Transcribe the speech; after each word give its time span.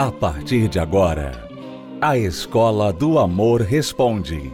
A 0.00 0.10
partir 0.10 0.66
de 0.66 0.78
agora, 0.78 1.46
a 2.00 2.16
Escola 2.16 2.90
do 2.90 3.18
Amor 3.18 3.60
Responde. 3.60 4.50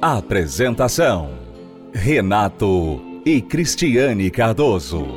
Apresentação: 0.00 1.30
Renato 1.92 3.00
e 3.26 3.40
Cristiane 3.40 4.30
Cardoso. 4.30 5.08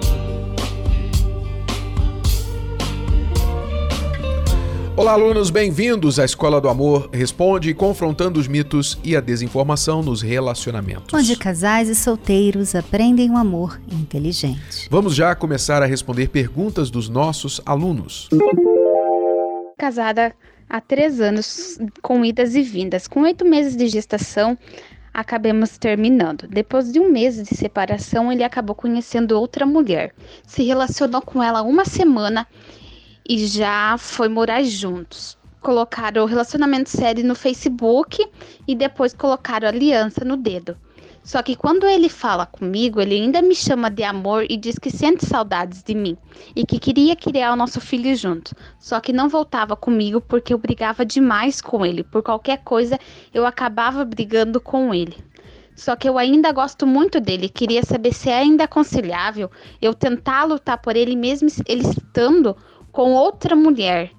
Olá, 4.98 5.12
alunos, 5.12 5.52
bem-vindos 5.52 6.18
à 6.18 6.26
Escola 6.26 6.60
do 6.60 6.68
Amor 6.68 7.08
Responde, 7.14 7.76
confrontando 7.76 8.40
os 8.40 8.48
mitos 8.48 8.98
e 9.04 9.16
a 9.16 9.22
desinformação 9.22 10.02
nos 10.02 10.24
relacionamentos. 10.24 11.14
Onde 11.14 11.36
casais 11.36 11.90
e 11.90 11.94
solteiros 11.94 12.74
aprendem 12.74 13.30
o 13.30 13.34
um 13.34 13.38
amor 13.38 13.80
inteligente. 13.92 14.88
Vamos 14.90 15.14
já 15.14 15.36
começar 15.36 15.84
a 15.84 15.86
responder 15.86 16.30
perguntas 16.30 16.90
dos 16.90 17.08
nossos 17.08 17.62
alunos. 17.64 18.30
Casada 19.84 20.34
há 20.70 20.80
três 20.80 21.20
anos, 21.20 21.78
com 22.02 22.24
idas 22.24 22.56
e 22.56 22.62
vindas. 22.62 23.06
Com 23.06 23.24
oito 23.24 23.44
meses 23.44 23.76
de 23.76 23.90
gestação, 23.90 24.58
acabamos 25.14 25.78
terminando. 25.78 26.48
Depois 26.48 26.90
de 26.90 27.02
um 27.02 27.12
mês 27.12 27.36
de 27.36 27.54
separação, 27.54 28.32
ele 28.32 28.46
acabou 28.46 28.78
conhecendo 28.78 29.38
outra 29.38 29.66
mulher. 29.66 30.16
Se 30.48 30.64
relacionou 30.64 31.22
com 31.22 31.44
ela 31.44 31.62
uma 31.64 31.84
semana 31.84 32.48
e 33.28 33.46
já 33.46 33.98
foi 33.98 34.30
morar 34.30 34.64
juntos. 34.64 35.38
Colocaram 35.60 36.24
o 36.24 36.28
relacionamento 36.28 36.90
sério 36.90 37.26
no 37.26 37.36
Facebook 37.36 38.26
e 38.66 38.74
depois 38.74 39.14
colocaram 39.14 39.68
aliança 39.68 40.24
no 40.24 40.38
dedo. 40.38 40.78
Só 41.24 41.42
que 41.42 41.56
quando 41.56 41.88
ele 41.88 42.10
fala 42.10 42.46
comigo, 42.46 43.00
ele 43.00 43.16
ainda 43.16 43.42
me 43.42 43.56
chama 43.56 43.90
de 43.90 44.04
amor 44.04 44.46
e 44.50 44.58
diz 44.58 44.78
que 44.78 44.92
sente 44.92 45.26
saudades 45.26 45.82
de 45.82 45.96
mim 45.96 46.18
e 46.54 46.66
que 46.66 46.78
queria 46.78 47.16
criar 47.16 47.54
o 47.54 47.56
nosso 47.56 47.80
filho 47.80 48.14
junto. 48.16 48.54
Só 48.78 49.00
que 49.00 49.14
não 49.14 49.30
voltava 49.30 49.74
comigo 49.76 50.20
porque 50.20 50.54
eu 50.54 50.58
brigava 50.58 51.06
demais 51.06 51.62
com 51.62 51.86
ele. 51.86 52.04
Por 52.04 52.22
qualquer 52.22 52.58
coisa, 52.58 53.00
eu 53.34 53.46
acabava 53.46 54.04
brigando 54.04 54.60
com 54.60 54.94
ele. 54.94 55.16
Só 55.76 55.96
que 55.96 56.08
eu 56.08 56.18
ainda 56.18 56.52
gosto 56.52 56.86
muito 56.86 57.22
dele. 57.22 57.48
Queria 57.48 57.84
saber 57.84 58.14
se 58.14 58.30
é 58.30 58.40
ainda 58.40 58.66
aconselhável 58.66 59.50
eu 59.82 59.94
tentar 59.94 60.44
lutar 60.44 60.78
por 60.78 60.96
ele 60.96 61.16
mesmo 61.16 61.48
ele 61.66 61.84
estando 61.88 62.56
com 62.92 63.14
outra 63.14 63.56
mulher. 63.56 64.12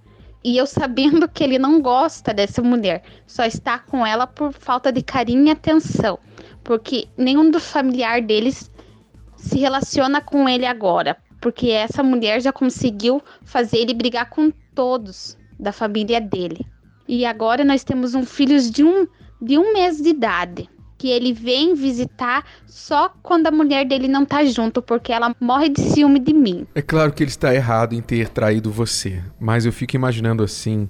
E 0.42 0.58
eu 0.58 0.66
sabendo 0.66 1.26
que 1.26 1.42
ele 1.42 1.58
não 1.58 1.80
gosta 1.80 2.34
dessa 2.34 2.60
mulher, 2.60 3.02
só 3.26 3.44
está 3.46 3.78
com 3.78 4.04
ela 4.04 4.26
por 4.26 4.52
falta 4.52 4.92
de 4.92 5.02
carinho 5.02 5.46
e 5.46 5.50
atenção, 5.50 6.18
porque 6.64 7.06
nenhum 7.16 7.50
dos 7.50 7.70
familiar 7.70 8.22
deles 8.22 8.70
se 9.36 9.58
relaciona 9.58 10.20
com 10.20 10.48
ele 10.48 10.66
agora, 10.66 11.16
porque 11.40 11.70
essa 11.70 12.02
mulher 12.02 12.40
já 12.40 12.52
conseguiu 12.52 13.22
fazer 13.44 13.78
ele 13.78 13.94
brigar 13.94 14.30
com 14.30 14.50
todos 14.74 15.36
da 15.60 15.70
família 15.72 16.20
dele. 16.20 16.66
E 17.06 17.26
agora 17.26 17.62
nós 17.62 17.84
temos 17.84 18.14
um 18.14 18.24
filho 18.24 18.58
de 18.70 18.82
um, 18.82 19.06
de 19.40 19.58
um 19.58 19.72
mês 19.74 19.98
de 19.98 20.08
idade 20.08 20.68
que 20.96 21.08
ele 21.08 21.34
vem 21.34 21.74
visitar 21.74 22.46
só 22.66 23.10
quando 23.22 23.46
a 23.46 23.50
mulher 23.50 23.84
dele 23.84 24.08
não 24.08 24.24
tá 24.24 24.42
junto, 24.46 24.80
porque 24.80 25.12
ela 25.12 25.36
morre 25.38 25.68
de 25.68 25.82
ciúme 25.82 26.18
de 26.18 26.32
mim. 26.32 26.66
É 26.74 26.80
claro 26.80 27.12
que 27.12 27.22
ele 27.22 27.30
está 27.30 27.54
errado 27.54 27.94
em 27.94 28.00
ter 28.00 28.30
traído 28.30 28.70
você, 28.70 29.22
mas 29.38 29.66
eu 29.66 29.72
fico 29.72 29.96
imaginando 29.96 30.42
assim, 30.42 30.88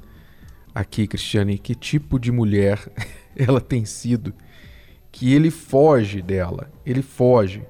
aqui, 0.72 1.08
Cristiane, 1.08 1.58
que 1.58 1.74
tipo 1.74 2.16
de 2.20 2.30
mulher 2.30 2.78
ela 3.34 3.60
tem 3.60 3.84
sido, 3.84 4.32
que 5.14 5.32
ele 5.32 5.48
foge 5.48 6.20
dela, 6.20 6.68
ele 6.84 7.00
foge, 7.00 7.62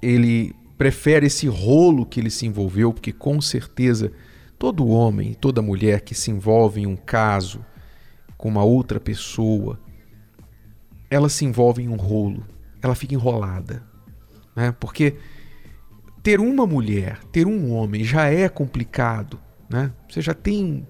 ele 0.00 0.54
prefere 0.78 1.26
esse 1.26 1.48
rolo 1.48 2.06
que 2.06 2.20
ele 2.20 2.30
se 2.30 2.46
envolveu, 2.46 2.92
porque 2.92 3.12
com 3.12 3.40
certeza 3.40 4.12
todo 4.56 4.86
homem, 4.86 5.34
toda 5.34 5.60
mulher 5.60 6.02
que 6.02 6.14
se 6.14 6.30
envolve 6.30 6.80
em 6.80 6.86
um 6.86 6.94
caso 6.94 7.66
com 8.38 8.48
uma 8.48 8.62
outra 8.62 9.00
pessoa, 9.00 9.80
ela 11.10 11.28
se 11.28 11.44
envolve 11.44 11.82
em 11.82 11.88
um 11.88 11.96
rolo, 11.96 12.46
ela 12.80 12.94
fica 12.94 13.14
enrolada. 13.14 13.82
Né? 14.54 14.72
Porque 14.78 15.16
ter 16.22 16.38
uma 16.38 16.68
mulher, 16.68 17.18
ter 17.32 17.48
um 17.48 17.72
homem 17.72 18.04
já 18.04 18.26
é 18.26 18.48
complicado. 18.48 19.40
Né? 19.68 19.92
Você 20.08 20.22
já 20.22 20.34
tem 20.34 20.86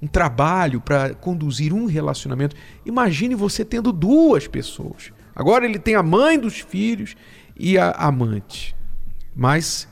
um 0.00 0.06
trabalho 0.06 0.78
para 0.78 1.14
conduzir 1.14 1.72
um 1.72 1.86
relacionamento. 1.86 2.54
Imagine 2.84 3.34
você 3.34 3.64
tendo 3.64 3.94
duas 3.94 4.46
pessoas. 4.46 5.10
Agora 5.34 5.64
ele 5.64 5.78
tem 5.78 5.94
a 5.94 6.02
mãe 6.02 6.38
dos 6.38 6.60
filhos 6.60 7.14
e 7.56 7.78
a 7.78 7.90
amante. 7.92 8.74
Mas, 9.34 9.88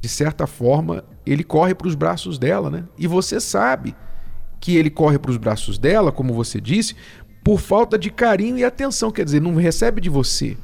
de 0.00 0.08
certa 0.08 0.46
forma, 0.46 1.04
ele 1.24 1.44
corre 1.44 1.74
para 1.74 1.88
os 1.88 1.94
braços 1.94 2.38
dela, 2.38 2.70
né? 2.70 2.84
E 2.98 3.06
você 3.06 3.40
sabe 3.40 3.94
que 4.60 4.76
ele 4.76 4.90
corre 4.90 5.18
para 5.18 5.30
os 5.30 5.36
braços 5.36 5.78
dela, 5.78 6.12
como 6.12 6.34
você 6.34 6.60
disse, 6.60 6.94
por 7.42 7.58
falta 7.58 7.98
de 7.98 8.10
carinho 8.10 8.58
e 8.58 8.64
atenção. 8.64 9.10
Quer 9.10 9.24
dizer, 9.24 9.40
não 9.40 9.54
recebe 9.54 10.00
de 10.00 10.10
você. 10.10 10.56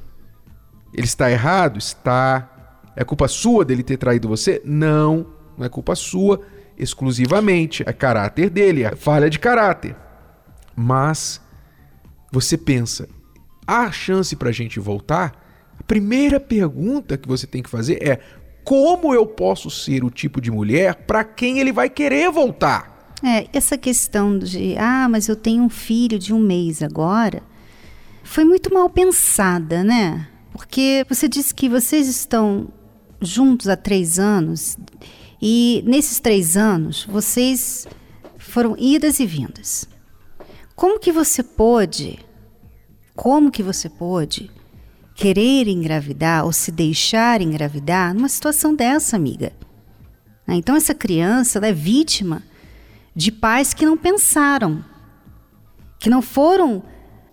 Ele 0.93 1.07
está 1.07 1.31
errado? 1.31 1.79
Está. 1.79 2.53
É 2.95 3.05
culpa 3.05 3.29
sua 3.29 3.65
dele 3.65 3.83
ter 3.83 3.97
traído 3.97 4.29
você? 4.29 4.63
Não, 4.65 5.27
não 5.57 5.65
é 5.67 5.69
culpa 5.69 5.95
sua 5.95 6.41
exclusivamente. 6.79 7.83
É 7.87 7.93
caráter 7.93 8.51
dele, 8.51 8.85
é 8.85 8.95
falha 8.95 9.29
de 9.31 9.39
caráter. 9.39 9.97
Mas 10.75 11.41
você 12.31 12.57
pensa, 12.59 13.09
há 13.67 13.91
chance 13.91 14.35
para 14.37 14.51
a 14.51 14.53
gente 14.53 14.79
voltar? 14.79 15.45
A 15.79 15.83
primeira 15.83 16.39
pergunta 16.39 17.19
que 17.19 17.29
você 17.29 17.47
tem 17.47 17.63
que 17.63 17.71
fazer 17.71 18.03
é: 18.03 18.21
como 18.65 19.15
eu 19.15 19.27
posso 19.27 19.71
ser 19.71 20.05
o 20.05 20.11
tipo 20.11 20.41
de 20.41 20.51
mulher 20.51 20.95
para 21.07 21.25
quem 21.25 21.59
ele 21.59 21.73
vai 21.73 21.89
querer 21.89 22.31
voltar? 22.31 23.15
É, 23.23 23.47
essa 23.53 23.79
questão 23.79 24.39
de, 24.39 24.77
ah, 24.79 25.09
mas 25.09 25.29
eu 25.29 25.37
tenho 25.37 25.63
um 25.63 25.69
filho 25.71 26.19
de 26.19 26.35
um 26.35 26.39
mês 26.39 26.83
agora, 26.83 27.43
foi 28.23 28.45
muito 28.45 28.73
mal 28.73 28.91
pensada, 28.91 29.83
né? 29.83 30.29
Porque 30.53 31.07
você 31.09 31.29
disse 31.29 31.55
que 31.55 31.69
vocês 31.69 32.09
estão 32.09 32.69
juntos 33.21 33.69
há 33.69 33.77
três 33.77 34.19
anos 34.19 34.77
e 35.41 35.83
nesses 35.87 36.21
três 36.21 36.57
anos 36.57 37.07
vocês 37.09 37.87
foram 38.37 38.77
idas 38.79 39.21
e 39.21 39.27
vindas. 39.27 39.89
Como 40.75 40.99
que 40.99 41.13
você 41.13 41.43
pôde, 41.43 42.19
como 43.17 43.51
que 43.51 43.63
você 43.63 43.89
pôde 43.89 44.51
querer 45.15 45.67
engravidar 45.67 46.45
ou 46.45 46.53
se 46.53 46.71
deixar 46.71 47.41
engravidar 47.41 48.15
numa 48.15 48.29
situação 48.29 48.75
dessa, 48.75 49.17
amiga? 49.17 49.53
Então 50.47 50.77
essa 50.77 50.95
criança 50.95 51.59
é 51.59 51.73
vítima 51.73 52.43
de 53.15 53.33
pais 53.33 53.75
que 53.75 53.85
não 53.85 53.97
pensaram, 53.97 54.85
que 55.99 56.09
não 56.09 56.23
foram 56.23 56.83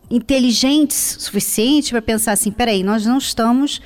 inteligentes 0.09 1.17
o 1.17 1.21
suficiente 1.21 1.91
para 1.91 2.01
pensar 2.01 2.31
assim: 2.31 2.51
peraí, 2.51 2.83
nós 2.83 3.05
não 3.05 3.17
estamos 3.17 3.81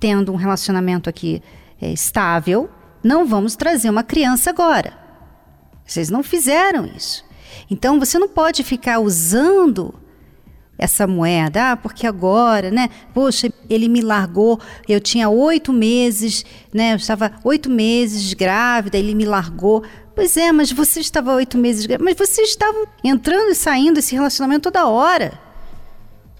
tendo 0.00 0.32
um 0.32 0.36
relacionamento 0.36 1.08
aqui 1.08 1.42
é, 1.80 1.92
estável, 1.92 2.68
não 3.04 3.26
vamos 3.26 3.54
trazer 3.54 3.90
uma 3.90 4.02
criança 4.02 4.50
agora. 4.50 4.98
Vocês 5.86 6.10
não 6.10 6.22
fizeram 6.22 6.86
isso. 6.86 7.24
Então 7.70 7.98
você 7.98 8.18
não 8.18 8.28
pode 8.28 8.64
ficar 8.64 8.98
usando 8.98 9.94
essa 10.78 11.06
moeda, 11.06 11.72
ah, 11.72 11.76
porque 11.76 12.06
agora, 12.06 12.70
né? 12.70 12.88
Poxa, 13.14 13.52
ele 13.68 13.88
me 13.88 14.00
largou, 14.00 14.58
eu 14.88 15.00
tinha 15.00 15.28
oito 15.28 15.72
meses, 15.72 16.44
né? 16.72 16.92
Eu 16.92 16.96
estava 16.96 17.32
oito 17.44 17.70
meses 17.70 18.32
grávida, 18.34 18.98
ele 18.98 19.14
me 19.14 19.24
largou. 19.24 19.84
Pois 20.14 20.36
é, 20.36 20.50
mas 20.52 20.72
você 20.72 21.00
estava 21.00 21.34
oito 21.34 21.56
meses. 21.56 21.86
Mas 22.00 22.16
vocês 22.16 22.48
estavam 22.50 22.86
entrando 23.04 23.50
e 23.50 23.54
saindo 23.54 23.94
desse 23.94 24.14
relacionamento 24.14 24.70
toda 24.70 24.86
hora. 24.86 25.38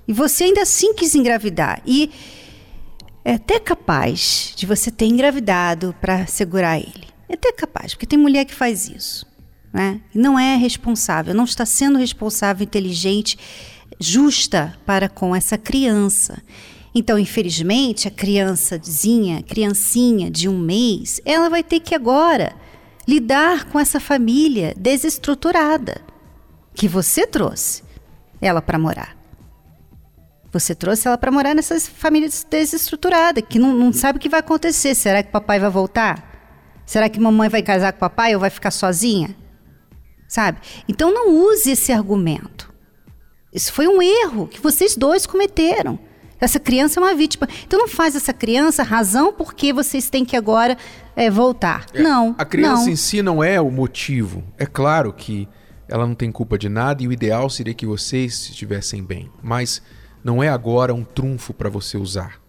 E 0.06 0.12
você 0.12 0.44
ainda 0.44 0.62
assim 0.62 0.92
quis 0.94 1.14
engravidar. 1.14 1.80
E 1.86 2.10
é 3.24 3.34
até 3.34 3.60
capaz 3.60 4.52
de 4.56 4.66
você 4.66 4.90
ter 4.90 5.06
engravidado 5.06 5.94
para 6.00 6.26
segurar 6.26 6.78
ele. 6.78 7.06
É 7.28 7.34
até 7.34 7.52
capaz, 7.52 7.94
porque 7.94 8.06
tem 8.06 8.18
mulher 8.18 8.44
que 8.44 8.54
faz 8.54 8.88
isso. 8.88 9.26
Né? 9.72 10.00
Não 10.14 10.38
é 10.38 10.56
responsável, 10.56 11.32
não 11.32 11.44
está 11.44 11.64
sendo 11.64 11.98
responsável, 11.98 12.62
inteligente, 12.62 13.38
justa 14.02 14.76
para 14.84 15.08
com 15.08 15.34
essa 15.34 15.56
criança. 15.56 16.42
Então, 16.94 17.18
infelizmente, 17.18 18.06
a 18.06 18.10
criançazinha, 18.10 19.42
criancinha 19.42 20.30
de 20.30 20.48
um 20.48 20.58
mês, 20.58 21.20
ela 21.24 21.48
vai 21.48 21.62
ter 21.62 21.80
que 21.80 21.94
agora 21.94 22.54
lidar 23.08 23.64
com 23.66 23.80
essa 23.80 23.98
família 23.98 24.74
desestruturada 24.76 26.02
que 26.74 26.86
você 26.86 27.26
trouxe 27.26 27.82
ela 28.40 28.60
para 28.60 28.78
morar. 28.78 29.16
Você 30.52 30.74
trouxe 30.74 31.08
ela 31.08 31.16
para 31.16 31.30
morar 31.30 31.54
nessa 31.54 31.80
família 31.80 32.28
desestruturada, 32.50 33.40
que 33.40 33.58
não, 33.58 33.72
não 33.72 33.92
sabe 33.92 34.18
o 34.18 34.20
que 34.20 34.28
vai 34.28 34.40
acontecer. 34.40 34.94
Será 34.94 35.22
que 35.22 35.30
papai 35.30 35.58
vai 35.58 35.70
voltar? 35.70 36.30
Será 36.84 37.08
que 37.08 37.18
mamãe 37.18 37.48
vai 37.48 37.62
casar 37.62 37.92
com 37.92 38.00
papai 38.00 38.34
ou 38.34 38.40
vai 38.40 38.50
ficar 38.50 38.70
sozinha? 38.70 39.34
Sabe? 40.28 40.58
Então 40.86 41.12
não 41.12 41.30
use 41.30 41.70
esse 41.70 41.90
argumento. 41.90 42.71
Isso 43.52 43.72
foi 43.72 43.86
um 43.86 44.00
erro 44.00 44.46
que 44.46 44.60
vocês 44.60 44.96
dois 44.96 45.26
cometeram. 45.26 45.98
Essa 46.40 46.58
criança 46.58 46.98
é 46.98 47.02
uma 47.02 47.14
vítima. 47.14 47.48
Então 47.64 47.78
não 47.78 47.86
faz 47.86 48.16
essa 48.16 48.32
criança 48.32 48.82
razão 48.82 49.32
porque 49.32 49.72
vocês 49.72 50.10
têm 50.10 50.24
que 50.24 50.36
agora 50.36 50.76
é, 51.14 51.30
voltar. 51.30 51.86
É, 51.94 52.02
não. 52.02 52.34
A 52.36 52.44
criança 52.44 52.84
não. 52.84 52.92
em 52.92 52.96
si 52.96 53.22
não 53.22 53.44
é 53.44 53.60
o 53.60 53.70
motivo. 53.70 54.42
É 54.58 54.66
claro 54.66 55.12
que 55.12 55.48
ela 55.86 56.06
não 56.06 56.14
tem 56.14 56.32
culpa 56.32 56.58
de 56.58 56.68
nada 56.68 57.02
e 57.02 57.06
o 57.06 57.12
ideal 57.12 57.48
seria 57.48 57.74
que 57.74 57.86
vocês 57.86 58.48
estivessem 58.48 59.04
bem. 59.04 59.30
Mas 59.42 59.82
não 60.24 60.42
é 60.42 60.48
agora 60.48 60.94
um 60.94 61.04
trunfo 61.04 61.52
para 61.52 61.68
você 61.68 61.96
usar. 61.96 62.40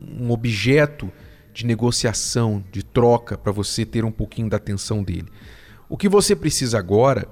Um 0.00 0.30
objeto 0.30 1.12
de 1.52 1.66
negociação, 1.66 2.64
de 2.72 2.82
troca, 2.82 3.36
para 3.36 3.52
você 3.52 3.84
ter 3.84 4.04
um 4.04 4.10
pouquinho 4.10 4.48
da 4.48 4.56
atenção 4.56 5.02
dele. 5.02 5.28
O 5.88 5.96
que 5.96 6.08
você 6.08 6.34
precisa 6.34 6.78
agora 6.78 7.28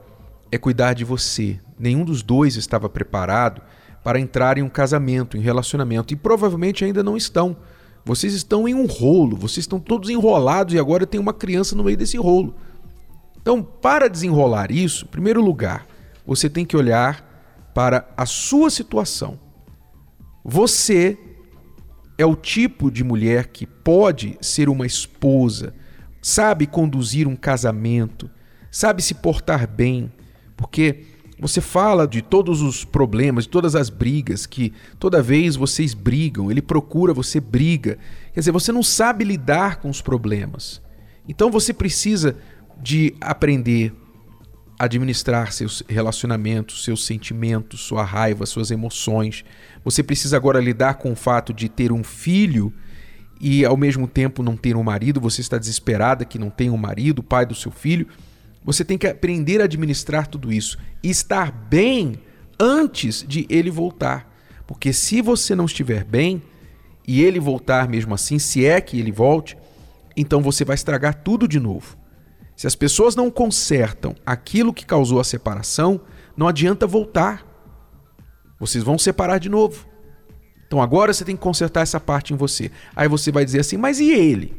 é 0.50 0.58
cuidar 0.58 0.92
de 0.92 1.04
você. 1.04 1.58
Nenhum 1.82 2.04
dos 2.04 2.22
dois 2.22 2.54
estava 2.54 2.88
preparado 2.88 3.60
para 4.04 4.20
entrar 4.20 4.56
em 4.56 4.62
um 4.62 4.68
casamento, 4.68 5.36
em 5.36 5.40
relacionamento, 5.40 6.14
e 6.14 6.16
provavelmente 6.16 6.84
ainda 6.84 7.02
não 7.02 7.16
estão. 7.16 7.56
Vocês 8.04 8.34
estão 8.34 8.68
em 8.68 8.74
um 8.74 8.86
rolo, 8.86 9.36
vocês 9.36 9.64
estão 9.64 9.80
todos 9.80 10.08
enrolados 10.08 10.74
e 10.74 10.78
agora 10.78 11.04
tem 11.08 11.20
uma 11.20 11.34
criança 11.34 11.74
no 11.74 11.82
meio 11.82 11.96
desse 11.96 12.16
rolo. 12.16 12.54
Então, 13.40 13.60
para 13.60 14.08
desenrolar 14.08 14.70
isso, 14.70 15.06
em 15.06 15.08
primeiro 15.08 15.42
lugar, 15.42 15.84
você 16.24 16.48
tem 16.48 16.64
que 16.64 16.76
olhar 16.76 17.28
para 17.74 18.08
a 18.16 18.26
sua 18.26 18.70
situação. 18.70 19.36
Você 20.44 21.18
é 22.16 22.24
o 22.24 22.36
tipo 22.36 22.92
de 22.92 23.02
mulher 23.02 23.48
que 23.48 23.66
pode 23.66 24.38
ser 24.40 24.68
uma 24.68 24.86
esposa, 24.86 25.74
sabe 26.20 26.64
conduzir 26.64 27.26
um 27.26 27.34
casamento, 27.34 28.30
sabe 28.70 29.02
se 29.02 29.14
portar 29.14 29.66
bem, 29.66 30.12
porque 30.56 31.11
você 31.42 31.60
fala 31.60 32.06
de 32.06 32.22
todos 32.22 32.62
os 32.62 32.84
problemas, 32.84 33.42
de 33.42 33.50
todas 33.50 33.74
as 33.74 33.90
brigas, 33.90 34.46
que 34.46 34.72
toda 34.96 35.20
vez 35.20 35.56
vocês 35.56 35.92
brigam, 35.92 36.52
ele 36.52 36.62
procura, 36.62 37.12
você 37.12 37.40
briga. 37.40 37.98
Quer 38.32 38.38
dizer, 38.38 38.52
você 38.52 38.70
não 38.70 38.82
sabe 38.82 39.24
lidar 39.24 39.80
com 39.80 39.90
os 39.90 40.00
problemas. 40.00 40.80
Então 41.28 41.50
você 41.50 41.72
precisa 41.72 42.36
de 42.80 43.16
aprender 43.20 43.92
a 44.78 44.84
administrar 44.84 45.52
seus 45.52 45.82
relacionamentos, 45.88 46.84
seus 46.84 47.04
sentimentos, 47.04 47.80
sua 47.80 48.04
raiva, 48.04 48.46
suas 48.46 48.70
emoções. 48.70 49.44
Você 49.84 50.00
precisa 50.00 50.36
agora 50.36 50.60
lidar 50.60 50.94
com 50.94 51.10
o 51.10 51.16
fato 51.16 51.52
de 51.52 51.68
ter 51.68 51.90
um 51.90 52.04
filho 52.04 52.72
e 53.40 53.64
ao 53.64 53.76
mesmo 53.76 54.06
tempo 54.06 54.44
não 54.44 54.56
ter 54.56 54.76
um 54.76 54.82
marido, 54.84 55.20
você 55.20 55.40
está 55.40 55.58
desesperada 55.58 56.24
que 56.24 56.38
não 56.38 56.50
tem 56.50 56.70
um 56.70 56.76
marido, 56.76 57.20
pai 57.20 57.44
do 57.44 57.54
seu 57.56 57.72
filho. 57.72 58.06
Você 58.64 58.84
tem 58.84 58.96
que 58.96 59.06
aprender 59.06 59.60
a 59.60 59.64
administrar 59.64 60.26
tudo 60.26 60.52
isso 60.52 60.78
e 61.02 61.10
estar 61.10 61.50
bem 61.50 62.18
antes 62.58 63.24
de 63.26 63.46
ele 63.48 63.70
voltar. 63.70 64.30
Porque 64.66 64.92
se 64.92 65.20
você 65.20 65.54
não 65.54 65.64
estiver 65.64 66.04
bem 66.04 66.42
e 67.06 67.22
ele 67.22 67.40
voltar 67.40 67.88
mesmo 67.88 68.14
assim, 68.14 68.38
se 68.38 68.64
é 68.64 68.80
que 68.80 68.98
ele 68.98 69.10
volte, 69.10 69.56
então 70.16 70.40
você 70.40 70.64
vai 70.64 70.74
estragar 70.74 71.22
tudo 71.22 71.48
de 71.48 71.58
novo. 71.58 71.96
Se 72.56 72.66
as 72.66 72.76
pessoas 72.76 73.16
não 73.16 73.30
consertam 73.30 74.14
aquilo 74.24 74.72
que 74.72 74.86
causou 74.86 75.18
a 75.18 75.24
separação, 75.24 76.00
não 76.36 76.46
adianta 76.46 76.86
voltar. 76.86 77.44
Vocês 78.60 78.84
vão 78.84 78.96
separar 78.96 79.38
de 79.38 79.48
novo. 79.48 79.86
Então 80.66 80.80
agora 80.80 81.12
você 81.12 81.24
tem 81.24 81.34
que 81.34 81.42
consertar 81.42 81.80
essa 81.80 81.98
parte 81.98 82.32
em 82.32 82.36
você. 82.36 82.70
Aí 82.94 83.08
você 83.08 83.32
vai 83.32 83.44
dizer 83.44 83.60
assim: 83.60 83.76
mas 83.76 83.98
e 83.98 84.10
ele? 84.12 84.56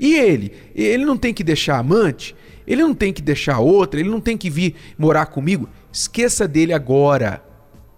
E 0.00 0.14
ele? 0.14 0.52
Ele 0.74 1.04
não 1.04 1.16
tem 1.16 1.34
que 1.34 1.44
deixar 1.44 1.78
amante? 1.78 2.34
Ele 2.66 2.82
não 2.82 2.94
tem 2.94 3.12
que 3.12 3.22
deixar 3.22 3.58
outra? 3.58 4.00
Ele 4.00 4.08
não 4.08 4.20
tem 4.20 4.36
que 4.36 4.50
vir 4.50 4.74
morar 4.98 5.26
comigo? 5.26 5.68
Esqueça 5.92 6.48
dele 6.48 6.72
agora. 6.72 7.42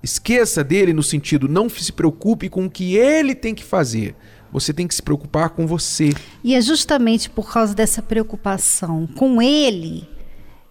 Esqueça 0.02 0.62
dele 0.62 0.92
no 0.92 1.02
sentido, 1.02 1.48
não 1.48 1.68
se 1.68 1.92
preocupe 1.92 2.48
com 2.48 2.66
o 2.66 2.70
que 2.70 2.96
ele 2.96 3.34
tem 3.34 3.54
que 3.54 3.64
fazer. 3.64 4.14
Você 4.52 4.72
tem 4.72 4.86
que 4.86 4.94
se 4.94 5.02
preocupar 5.02 5.50
com 5.50 5.66
você. 5.66 6.12
E 6.44 6.54
é 6.54 6.60
justamente 6.60 7.28
por 7.28 7.52
causa 7.52 7.74
dessa 7.74 8.00
preocupação 8.00 9.06
com 9.06 9.42
ele 9.42 10.08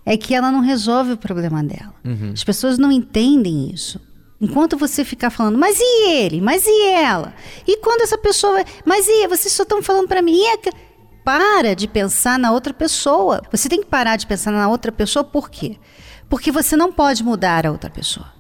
é 0.06 0.15
que 0.15 0.36
ela 0.36 0.51
não 0.51 0.59
resolve 0.59 1.13
o 1.13 1.18
problema 1.18 1.63
dela. 1.63 1.94
Uhum. 2.03 2.31
As 2.31 2.44
pessoas 2.44 2.77
não 2.77 2.92
entendem 2.92 3.71
isso. 3.74 4.00
Enquanto 4.39 4.77
você 4.77 5.03
ficar 5.03 5.30
falando, 5.30 5.57
mas 5.57 5.80
e 5.80 6.09
ele? 6.09 6.42
Mas 6.42 6.65
e 6.68 6.88
ela? 6.89 7.33
E 7.65 7.77
quando 7.77 8.01
essa 8.01 8.18
pessoa 8.18 8.53
vai. 8.53 8.65
Mas 8.86 9.07
e 9.07 9.27
vocês 9.27 9.53
só 9.53 9.63
estão 9.63 9.81
falando 9.81 10.07
para 10.07 10.21
mim? 10.21 10.36
E 10.36 10.53
é 10.53 10.57
para 11.25 11.75
de 11.75 11.88
pensar 11.88 12.38
na 12.38 12.51
outra 12.51 12.74
pessoa. 12.74 13.42
Você 13.51 13.68
tem 13.68 13.81
que 13.81 13.88
parar 13.88 14.16
de 14.16 14.27
pensar 14.27 14.51
na 14.51 14.69
outra 14.69 14.92
pessoa 14.92 15.24
por 15.24 15.50
quê? 15.50 15.77
Porque 16.30 16.51
você 16.51 16.77
não 16.77 16.94
pode 16.94 17.24
mudar 17.24 17.66
a 17.66 17.72
outra 17.72 17.89
pessoa. 17.89 18.31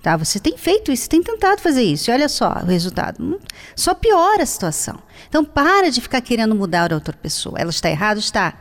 Tá? 0.00 0.16
Você 0.16 0.40
tem 0.40 0.56
feito 0.56 0.90
isso, 0.90 1.08
tem 1.08 1.22
tentado 1.22 1.60
fazer 1.60 1.82
isso. 1.82 2.10
E 2.10 2.14
olha 2.14 2.28
só 2.28 2.60
o 2.62 2.66
resultado. 2.66 3.22
Hum, 3.22 3.38
só 3.76 3.92
piora 3.94 4.44
a 4.44 4.46
situação. 4.46 4.98
Então 5.28 5.44
para 5.44 5.90
de 5.90 6.00
ficar 6.00 6.20
querendo 6.20 6.54
mudar 6.54 6.92
a 6.92 6.94
outra 6.94 7.12
pessoa. 7.12 7.58
Ela 7.58 7.70
está 7.70 7.90
errada? 7.90 8.18
Está. 8.18 8.54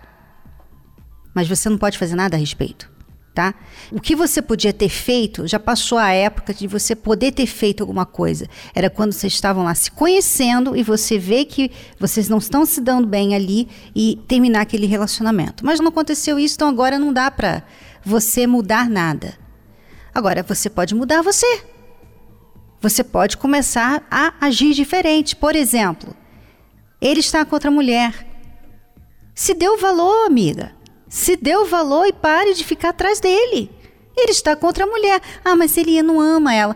Mas 1.34 1.48
você 1.48 1.69
não 1.69 1.78
pode 1.78 1.98
fazer 1.98 2.16
nada 2.16 2.36
a 2.36 2.40
respeito 2.40 2.91
tá? 3.33 3.54
O 3.92 4.00
que 4.00 4.16
você 4.16 4.42
podia 4.42 4.74
ter 4.74 4.89
feito, 4.89 5.48
já 5.48 5.60
passou 5.60 5.98
a 5.98 6.12
época 6.12 6.54
de 6.54 6.68
você 6.68 6.95
poder 6.95 7.31
ter 7.31 7.45
feito 7.45 7.81
alguma 7.81 8.06
coisa. 8.06 8.48
Era 8.75 8.89
quando 8.89 9.13
vocês 9.13 9.33
estavam 9.33 9.63
lá 9.63 9.74
se 9.74 9.92
conhecendo 9.92 10.75
e 10.75 10.83
você 10.83 11.18
vê 11.18 11.45
que 11.45 11.72
vocês 12.00 12.28
não 12.28 12.38
estão 12.38 12.66
se 12.66 12.81
dando 12.81 13.07
bem 13.07 13.33
ali 13.36 13.68
e 13.95 14.19
terminar 14.28 14.62
aquele 14.62 14.86
relacionamento. 14.86 15.66
Mas 15.66 15.80
não 15.80 15.88
aconteceu 15.88 16.38
isso, 16.38 16.56
então 16.56 16.68
agora 16.68 17.00
não 17.00 17.13
dá 17.13 17.31
para 17.31 17.63
você 18.04 18.45
mudar 18.45 18.89
nada. 18.89 19.38
Agora 20.13 20.44
você 20.44 20.69
pode 20.69 20.94
mudar 20.94 21.22
você. 21.22 21.63
Você 22.81 23.04
pode 23.04 23.38
começar 23.38 24.06
a 24.10 24.33
agir 24.42 24.74
diferente. 24.74 25.36
Por 25.36 25.56
exemplo, 25.56 26.16
ele 27.00 27.19
está 27.22 27.45
com 27.45 27.56
outra 27.56 27.72
mulher. 27.72 28.28
Se 29.33 29.54
deu 29.54 29.78
valor, 29.78 30.25
amiga. 30.25 30.81
Se 31.12 31.36
dê 31.36 31.58
o 31.58 31.66
valor 31.66 32.06
e 32.08 32.13
pare 32.13 32.54
de 32.54 32.63
ficar 32.63 32.90
atrás 32.92 33.19
dele. 33.19 33.69
Ele 34.16 34.31
está 34.31 34.56
contra 34.56 34.86
a 34.86 34.88
mulher. 34.88 35.22
Ah, 35.44 35.58
mas 35.58 35.75
ele 35.75 36.02
não 36.02 36.22
ama 36.22 36.56
ela. 36.56 36.74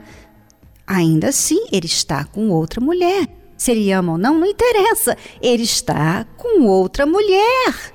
Ainda 0.86 1.30
assim, 1.30 1.66
ele 1.72 1.86
está 1.86 2.26
com 2.26 2.50
outra 2.50 2.82
mulher. 2.82 3.30
Se 3.56 3.72
ele 3.72 3.90
ama 3.94 4.12
ou 4.12 4.18
não, 4.18 4.38
não 4.38 4.46
interessa. 4.46 5.18
Ele 5.42 5.64
está 5.64 6.26
com 6.36 6.64
outra 6.64 7.06
mulher. 7.06 7.94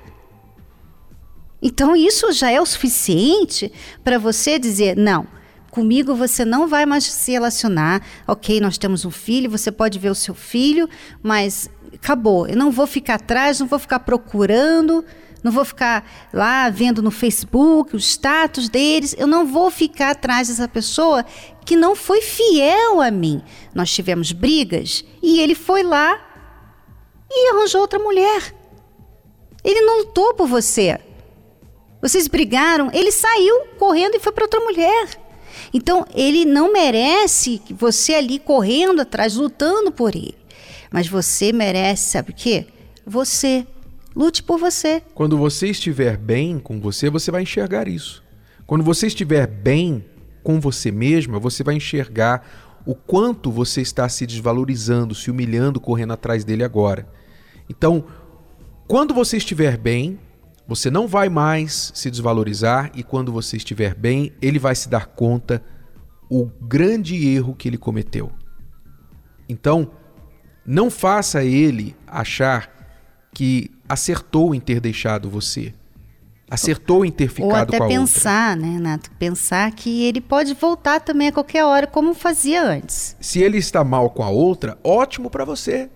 Então, 1.60 1.94
isso 1.94 2.32
já 2.32 2.50
é 2.50 2.58
o 2.58 2.64
suficiente 2.64 3.70
para 4.02 4.18
você 4.18 4.58
dizer: 4.58 4.96
não, 4.96 5.26
comigo 5.70 6.14
você 6.14 6.42
não 6.42 6.66
vai 6.66 6.86
mais 6.86 7.04
se 7.04 7.32
relacionar. 7.32 8.00
Ok, 8.26 8.62
nós 8.62 8.78
temos 8.78 9.04
um 9.04 9.10
filho, 9.10 9.50
você 9.50 9.70
pode 9.70 9.98
ver 9.98 10.08
o 10.08 10.14
seu 10.14 10.34
filho, 10.34 10.88
mas 11.22 11.68
acabou. 11.94 12.48
Eu 12.48 12.56
não 12.56 12.70
vou 12.70 12.86
ficar 12.86 13.16
atrás, 13.16 13.60
não 13.60 13.66
vou 13.66 13.78
ficar 13.78 14.00
procurando. 14.00 15.04
Não 15.42 15.50
vou 15.50 15.64
ficar 15.64 16.04
lá 16.32 16.68
vendo 16.68 17.02
no 17.02 17.10
Facebook 17.10 17.96
os 17.96 18.04
status 18.04 18.68
deles. 18.68 19.14
Eu 19.18 19.26
não 19.26 19.46
vou 19.46 19.70
ficar 19.70 20.10
atrás 20.10 20.48
dessa 20.48 20.68
pessoa 20.68 21.24
que 21.64 21.76
não 21.76 21.96
foi 21.96 22.20
fiel 22.20 23.00
a 23.00 23.10
mim. 23.10 23.42
Nós 23.74 23.90
tivemos 23.90 24.32
brigas 24.32 25.04
e 25.22 25.40
ele 25.40 25.54
foi 25.54 25.82
lá 25.82 26.20
e 27.30 27.50
arranjou 27.50 27.80
outra 27.80 27.98
mulher. 27.98 28.54
Ele 29.64 29.80
não 29.80 29.98
lutou 29.98 30.34
por 30.34 30.46
você. 30.46 30.98
Vocês 32.02 32.26
brigaram, 32.28 32.90
ele 32.92 33.12
saiu 33.12 33.66
correndo 33.78 34.16
e 34.16 34.20
foi 34.20 34.32
para 34.32 34.44
outra 34.44 34.60
mulher. 34.60 35.08
Então, 35.72 36.06
ele 36.14 36.44
não 36.44 36.72
merece 36.72 37.60
você 37.70 38.14
ali 38.14 38.38
correndo 38.38 39.00
atrás, 39.00 39.36
lutando 39.36 39.92
por 39.92 40.14
ele. 40.14 40.36
Mas 40.90 41.06
você 41.06 41.52
merece, 41.52 42.10
sabe 42.10 42.32
o 42.32 42.34
quê? 42.34 42.66
Você 43.06 43.66
Lute 44.14 44.42
por 44.42 44.58
você. 44.58 45.02
Quando 45.14 45.38
você 45.38 45.68
estiver 45.68 46.16
bem 46.16 46.58
com 46.58 46.80
você, 46.80 47.08
você 47.08 47.30
vai 47.30 47.42
enxergar 47.42 47.86
isso. 47.86 48.24
Quando 48.66 48.84
você 48.84 49.06
estiver 49.06 49.46
bem 49.46 50.04
com 50.42 50.60
você 50.60 50.90
mesma, 50.90 51.38
você 51.38 51.62
vai 51.62 51.76
enxergar 51.76 52.46
o 52.84 52.94
quanto 52.94 53.50
você 53.50 53.80
está 53.80 54.08
se 54.08 54.26
desvalorizando, 54.26 55.14
se 55.14 55.30
humilhando, 55.30 55.80
correndo 55.80 56.12
atrás 56.12 56.44
dele 56.44 56.64
agora. 56.64 57.08
Então, 57.68 58.04
quando 58.88 59.14
você 59.14 59.36
estiver 59.36 59.76
bem, 59.76 60.18
você 60.66 60.90
não 60.90 61.06
vai 61.06 61.28
mais 61.28 61.92
se 61.94 62.10
desvalorizar 62.10 62.90
e 62.94 63.02
quando 63.02 63.32
você 63.32 63.56
estiver 63.56 63.94
bem, 63.94 64.32
ele 64.40 64.58
vai 64.58 64.74
se 64.74 64.88
dar 64.88 65.06
conta 65.06 65.62
o 66.28 66.46
grande 66.46 67.28
erro 67.28 67.54
que 67.54 67.68
ele 67.68 67.78
cometeu. 67.78 68.32
Então, 69.48 69.90
não 70.64 70.90
faça 70.90 71.44
ele 71.44 71.96
achar 72.06 72.70
que 73.32 73.70
acertou 73.90 74.54
em 74.54 74.60
ter 74.60 74.80
deixado 74.80 75.28
você. 75.28 75.74
Acertou 76.48 77.04
em 77.04 77.10
ter 77.10 77.28
ficado 77.28 77.50
Ou 77.50 77.56
até 77.56 77.78
com 77.78 77.84
a 77.84 77.88
pensar, 77.88 78.56
outra. 78.56 78.70
né, 78.70 78.78
Nato? 78.78 79.10
Pensar 79.18 79.70
que 79.72 80.04
ele 80.04 80.20
pode 80.20 80.54
voltar 80.54 81.00
também 81.00 81.28
a 81.28 81.32
qualquer 81.32 81.64
hora, 81.64 81.86
como 81.86 82.14
fazia 82.14 82.62
antes. 82.62 83.16
Se 83.20 83.40
ele 83.40 83.58
está 83.58 83.82
mal 83.82 84.10
com 84.10 84.22
a 84.22 84.30
outra, 84.30 84.78
ótimo 84.82 85.28
para 85.28 85.44
você. 85.44 85.90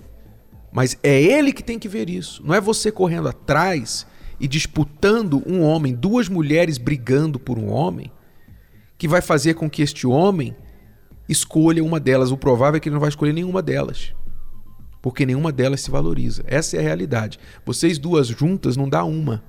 Mas 0.72 0.96
é 1.04 1.22
ele 1.22 1.52
que 1.52 1.62
tem 1.62 1.78
que 1.78 1.88
ver 1.88 2.10
isso. 2.10 2.42
Não 2.44 2.52
é 2.52 2.60
você 2.60 2.90
correndo 2.90 3.28
atrás 3.28 4.06
e 4.40 4.48
disputando 4.48 5.40
um 5.46 5.62
homem, 5.62 5.94
duas 5.94 6.28
mulheres 6.28 6.78
brigando 6.78 7.38
por 7.38 7.58
um 7.58 7.70
homem, 7.70 8.10
que 8.98 9.06
vai 9.06 9.20
fazer 9.20 9.54
com 9.54 9.70
que 9.70 9.82
este 9.82 10.04
homem 10.04 10.56
escolha 11.28 11.82
uma 11.82 12.00
delas. 12.00 12.32
O 12.32 12.36
provável 12.36 12.76
é 12.76 12.80
que 12.80 12.88
ele 12.88 12.94
não 12.94 13.00
vai 13.00 13.08
escolher 13.08 13.32
nenhuma 13.32 13.62
delas. 13.62 14.12
Porque 15.04 15.26
nenhuma 15.26 15.52
delas 15.52 15.82
se 15.82 15.90
valoriza. 15.90 16.42
Essa 16.46 16.78
é 16.78 16.80
a 16.80 16.82
realidade. 16.82 17.38
Vocês 17.62 17.98
duas 17.98 18.26
juntas 18.26 18.74
não 18.74 18.88
dá 18.88 19.04
uma. 19.04 19.44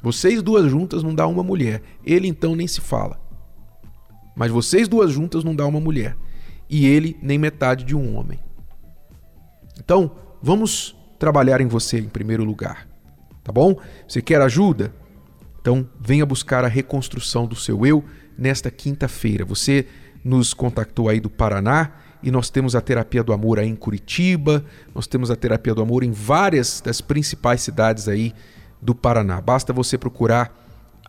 Vocês 0.00 0.40
duas 0.40 0.70
juntas 0.70 1.02
não 1.02 1.14
dá 1.14 1.26
uma 1.26 1.42
mulher. 1.42 1.82
Ele 2.02 2.26
então 2.26 2.56
nem 2.56 2.66
se 2.66 2.80
fala. 2.80 3.20
Mas 4.34 4.50
vocês 4.50 4.88
duas 4.88 5.10
juntas 5.12 5.44
não 5.44 5.54
dá 5.54 5.66
uma 5.66 5.78
mulher. 5.78 6.16
E 6.70 6.86
ele 6.86 7.18
nem 7.20 7.36
metade 7.36 7.84
de 7.84 7.94
um 7.94 8.16
homem. 8.16 8.40
Então, 9.78 10.10
vamos 10.40 10.96
trabalhar 11.18 11.60
em 11.60 11.66
você 11.66 11.98
em 11.98 12.08
primeiro 12.08 12.44
lugar. 12.44 12.88
Tá 13.44 13.52
bom? 13.52 13.78
Você 14.08 14.22
quer 14.22 14.40
ajuda? 14.40 14.90
Então, 15.60 15.86
venha 16.00 16.24
buscar 16.24 16.64
a 16.64 16.68
reconstrução 16.68 17.46
do 17.46 17.54
seu 17.54 17.84
eu 17.84 18.02
nesta 18.38 18.70
quinta-feira. 18.70 19.44
Você 19.44 19.86
nos 20.24 20.54
contactou 20.54 21.10
aí 21.10 21.20
do 21.20 21.28
Paraná 21.28 22.07
e 22.22 22.30
nós 22.30 22.50
temos 22.50 22.74
a 22.74 22.80
terapia 22.80 23.22
do 23.22 23.32
amor 23.32 23.58
aí 23.58 23.68
em 23.68 23.76
Curitiba, 23.76 24.64
nós 24.94 25.06
temos 25.06 25.30
a 25.30 25.36
terapia 25.36 25.74
do 25.74 25.82
amor 25.82 26.02
em 26.02 26.10
várias 26.10 26.80
das 26.80 27.00
principais 27.00 27.60
cidades 27.60 28.08
aí 28.08 28.34
do 28.80 28.94
Paraná. 28.94 29.40
Basta 29.40 29.72
você 29.72 29.96
procurar 29.96 30.52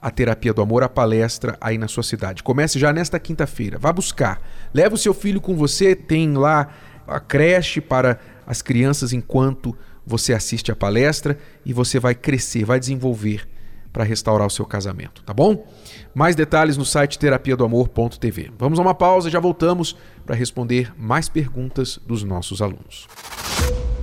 a 0.01 0.09
terapia 0.09 0.53
do 0.53 0.61
amor, 0.61 0.83
a 0.83 0.89
palestra 0.89 1.57
aí 1.59 1.77
na 1.77 1.87
sua 1.87 2.03
cidade. 2.03 2.43
Comece 2.43 2.79
já 2.79 2.93
nesta 2.93 3.19
quinta-feira. 3.19 3.77
Vá 3.77 3.91
buscar. 3.91 4.41
Leve 4.73 4.95
o 4.95 4.97
seu 4.97 5.13
filho 5.13 5.41
com 5.41 5.55
você, 5.55 5.95
tem 5.95 6.33
lá 6.33 6.69
a 7.07 7.19
creche 7.19 7.81
para 7.81 8.19
as 8.45 8.61
crianças 8.61 9.11
enquanto 9.11 9.75
você 10.05 10.33
assiste 10.33 10.71
a 10.71 10.75
palestra 10.75 11.37
e 11.65 11.73
você 11.73 11.99
vai 11.99 12.15
crescer, 12.15 12.63
vai 12.65 12.79
desenvolver 12.79 13.47
para 13.91 14.03
restaurar 14.03 14.47
o 14.47 14.49
seu 14.49 14.65
casamento, 14.65 15.23
tá 15.23 15.33
bom? 15.33 15.67
Mais 16.13 16.35
detalhes 16.35 16.75
no 16.75 16.85
site 16.85 17.19
terapia 17.19 17.55
do 17.55 17.63
amor.tv. 17.63 18.51
Vamos 18.57 18.79
a 18.79 18.81
uma 18.81 18.93
pausa, 18.93 19.29
já 19.29 19.39
voltamos 19.39 19.95
para 20.25 20.35
responder 20.35 20.91
mais 20.97 21.29
perguntas 21.29 21.99
dos 22.05 22.23
nossos 22.23 22.61
alunos. 22.61 23.07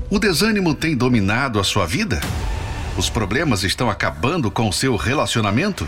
O 0.08 0.18
desânimo 0.18 0.74
tem 0.74 0.96
dominado 0.96 1.58
a 1.58 1.64
sua 1.64 1.84
vida? 1.84 2.20
Os 2.96 3.10
problemas 3.10 3.64
estão 3.64 3.90
acabando 3.90 4.50
com 4.50 4.68
o 4.68 4.72
seu 4.72 4.96
relacionamento? 4.96 5.86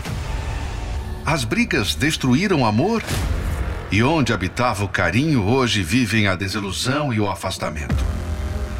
As 1.25 1.43
brigas 1.43 1.95
destruíram 1.95 2.61
o 2.61 2.65
amor? 2.65 3.01
E 3.91 4.03
onde 4.03 4.33
habitava 4.33 4.83
o 4.83 4.89
carinho, 4.89 5.43
hoje 5.43 5.81
vivem 5.81 6.27
a 6.27 6.35
desilusão 6.35 7.13
e 7.13 7.19
o 7.19 7.29
afastamento. 7.29 8.05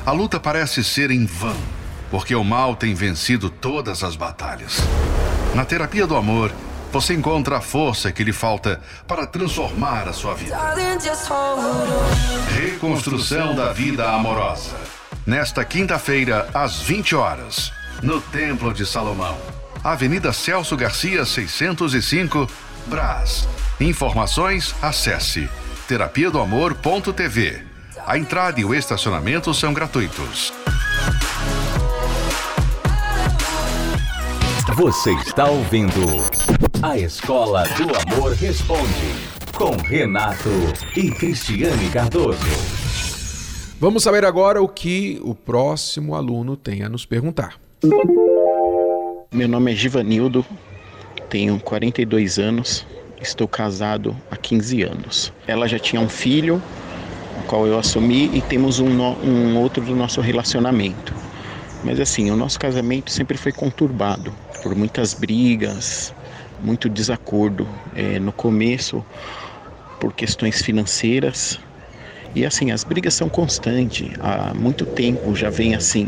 A 0.06 0.12
luta 0.12 0.40
parece 0.40 0.84
ser 0.84 1.10
em 1.10 1.26
vão, 1.26 1.56
porque 2.12 2.36
o 2.36 2.44
mal 2.44 2.76
tem 2.76 2.94
vencido 2.94 3.50
todas 3.50 4.04
as 4.04 4.16
batalhas. 4.16 4.78
Na 5.56 5.66
terapia 5.66 6.06
do 6.06 6.16
amor, 6.16 6.52
você 6.92 7.14
encontra 7.14 7.58
a 7.58 7.62
força 7.62 8.12
que 8.12 8.24
lhe 8.24 8.34
falta 8.34 8.82
para 9.08 9.26
transformar 9.26 10.08
a 10.08 10.14
sua 10.14 10.34
vida. 10.34 10.58
Reconstrução 12.54 13.56
da 13.56 13.72
vida 13.72 14.10
amorosa. 14.12 14.76
Nesta 15.26 15.64
quinta-feira, 15.64 16.50
às 16.54 16.82
20 16.82 17.16
horas 17.16 17.72
no 18.02 18.20
Templo 18.20 18.74
de 18.74 18.86
Salomão. 18.86 19.38
Avenida 19.84 20.34
Celso 20.34 20.76
Garcia, 20.76 21.26
605, 21.26 22.48
Brás. 22.88 23.48
Informações, 23.80 24.76
acesse 24.82 25.50
terapia 25.88 26.30
do 26.30 26.40
amor.tv. 26.40 27.66
A 28.06 28.18
entrada 28.18 28.60
e 28.60 28.66
o 28.66 28.74
estacionamento 28.74 29.54
são 29.54 29.74
gratuitos. 29.74 30.52
Você 34.80 35.12
está 35.12 35.50
ouvindo 35.50 36.00
A 36.82 36.98
Escola 36.98 37.66
do 37.76 38.16
Amor 38.16 38.32
Responde, 38.32 39.14
com 39.54 39.76
Renato 39.76 40.48
e 40.96 41.12
Cristiane 41.12 41.90
Cardoso. 41.90 42.40
Vamos 43.78 44.04
saber 44.04 44.24
agora 44.24 44.62
o 44.62 44.70
que 44.70 45.20
o 45.22 45.36
próximo 45.36 46.16
aluno 46.16 46.56
tem 46.56 46.82
a 46.82 46.88
nos 46.88 47.06
perguntar. 47.06 47.60
Meu 49.34 49.50
nome 49.50 49.74
é 49.74 49.76
Givanildo, 49.76 50.46
tenho 51.30 51.60
42 51.60 52.40
anos, 52.40 52.88
estou 53.22 53.50
casado 53.50 54.16
há 54.32 54.38
15 54.38 54.84
anos. 54.84 55.34
Ela 55.46 55.68
já 55.68 55.78
tinha 55.78 56.02
um 56.02 56.08
filho, 56.08 56.64
o 57.38 57.48
qual 57.48 57.68
eu 57.68 57.78
assumi, 57.78 58.34
e 58.34 58.42
temos 58.44 58.80
um, 58.80 58.88
um 58.88 59.58
outro 59.58 59.84
do 59.84 59.94
nosso 59.94 60.22
relacionamento. 60.22 61.14
Mas 61.84 62.00
assim, 62.00 62.32
o 62.32 62.38
nosso 62.38 62.58
casamento 62.58 63.12
sempre 63.12 63.38
foi 63.38 63.52
conturbado 63.52 64.34
por 64.62 64.76
muitas 64.76 65.14
brigas, 65.14 66.14
muito 66.60 66.90
desacordo. 66.90 67.68
É, 67.94 68.20
no 68.20 68.32
começo, 68.32 69.06
por 70.00 70.14
questões 70.14 70.62
financeiras, 70.62 71.60
e 72.36 72.46
assim, 72.46 72.70
as 72.72 72.84
brigas 72.84 73.16
são 73.16 73.28
constantes, 73.28 74.12
há 74.20 74.54
muito 74.54 74.86
tempo 74.86 75.36
já 75.36 75.50
vem 75.50 75.74
assim, 75.74 76.08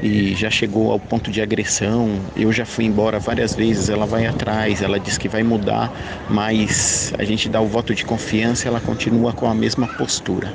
e 0.00 0.34
já 0.34 0.48
chegou 0.48 0.92
ao 0.92 1.00
ponto 1.00 1.30
de 1.30 1.42
agressão. 1.42 2.24
Eu 2.36 2.52
já 2.52 2.64
fui 2.64 2.84
embora 2.84 3.18
várias 3.18 3.54
vezes, 3.54 3.88
ela 3.88 4.06
vai 4.06 4.26
atrás, 4.26 4.80
ela 4.80 4.98
diz 4.98 5.18
que 5.18 5.28
vai 5.28 5.42
mudar, 5.42 5.92
mas 6.28 7.12
a 7.18 7.24
gente 7.24 7.48
dá 7.48 7.60
o 7.60 7.66
voto 7.66 7.94
de 7.94 8.04
confiança, 8.04 8.68
ela 8.68 8.80
continua 8.80 9.32
com 9.32 9.46
a 9.46 9.54
mesma 9.54 9.88
postura. 9.88 10.54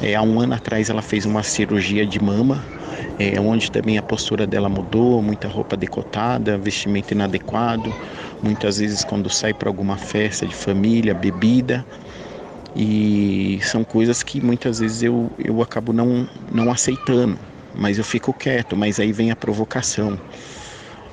É, 0.00 0.14
há 0.14 0.22
um 0.22 0.40
ano 0.40 0.54
atrás 0.54 0.90
ela 0.90 1.02
fez 1.02 1.26
uma 1.26 1.42
cirurgia 1.42 2.06
de 2.06 2.18
mama, 2.22 2.64
é, 3.18 3.40
onde 3.40 3.70
também 3.70 3.98
a 3.98 4.02
postura 4.02 4.46
dela 4.46 4.68
mudou, 4.68 5.22
muita 5.22 5.48
roupa 5.48 5.76
decotada, 5.76 6.58
vestimento 6.58 7.12
inadequado, 7.12 7.96
muitas 8.42 8.78
vezes 8.78 9.04
quando 9.04 9.30
sai 9.30 9.54
para 9.54 9.68
alguma 9.68 9.96
festa 9.96 10.46
de 10.46 10.54
família, 10.54 11.14
bebida. 11.14 11.86
E 12.74 13.58
são 13.62 13.84
coisas 13.84 14.22
que 14.22 14.40
muitas 14.40 14.80
vezes 14.80 15.02
eu, 15.02 15.30
eu 15.38 15.62
acabo 15.62 15.92
não, 15.94 16.28
não 16.52 16.70
aceitando, 16.70 17.38
mas 17.74 17.96
eu 17.96 18.04
fico 18.04 18.34
quieto, 18.34 18.76
mas 18.76 19.00
aí 19.00 19.12
vem 19.12 19.30
a 19.30 19.36
provocação. 19.36 20.20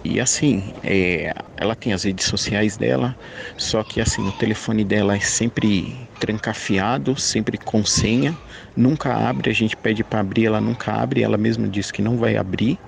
E 0.04 0.20
assim, 0.20 0.74
é, 0.84 1.34
ela 1.56 1.76
tem 1.76 1.94
as 1.94 2.04
redes 2.04 2.26
sociais 2.26 2.76
dela, 2.76 3.16
só 3.58 3.82
que 3.86 4.02
assim, 4.02 4.28
o 4.28 4.34
telefone 4.34 4.84
dela 4.84 5.16
é 5.16 5.20
sempre 5.22 6.10
trancafiado, 6.20 7.16
sempre 7.16 7.58
com 7.58 7.86
senha, 7.86 8.38
nunca 8.76 9.14
abre, 9.14 9.50
a 9.50 9.54
gente 9.54 9.76
pede 9.76 10.04
para 10.04 10.20
abrir, 10.20 10.46
ela 10.46 10.62
nunca 10.62 10.92
abre, 10.94 11.22
ela 11.24 11.38
mesma 11.38 11.68
diz 11.68 11.92
que 11.92 12.02
não 12.02 12.18
vai 12.18 12.36
abrir, 12.38 12.80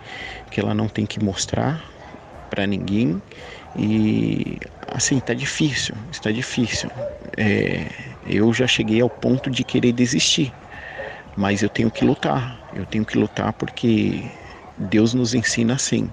que 0.49 0.59
ela 0.59 0.73
não 0.73 0.87
tem 0.87 1.05
que 1.05 1.23
mostrar 1.23 1.83
para 2.49 2.65
ninguém. 2.65 3.21
E 3.75 4.57
assim, 4.87 5.19
tá 5.19 5.33
difícil, 5.33 5.95
está 6.11 6.31
difícil. 6.31 6.89
É, 7.37 7.87
eu 8.25 8.53
já 8.53 8.67
cheguei 8.67 9.01
ao 9.01 9.09
ponto 9.09 9.49
de 9.49 9.63
querer 9.63 9.91
desistir, 9.91 10.53
mas 11.35 11.61
eu 11.61 11.69
tenho 11.69 11.91
que 11.91 12.05
lutar. 12.05 12.59
Eu 12.73 12.85
tenho 12.85 13.05
que 13.05 13.17
lutar 13.17 13.53
porque 13.53 14.31
Deus 14.77 15.13
nos 15.13 15.33
ensina 15.33 15.73
assim. 15.75 16.09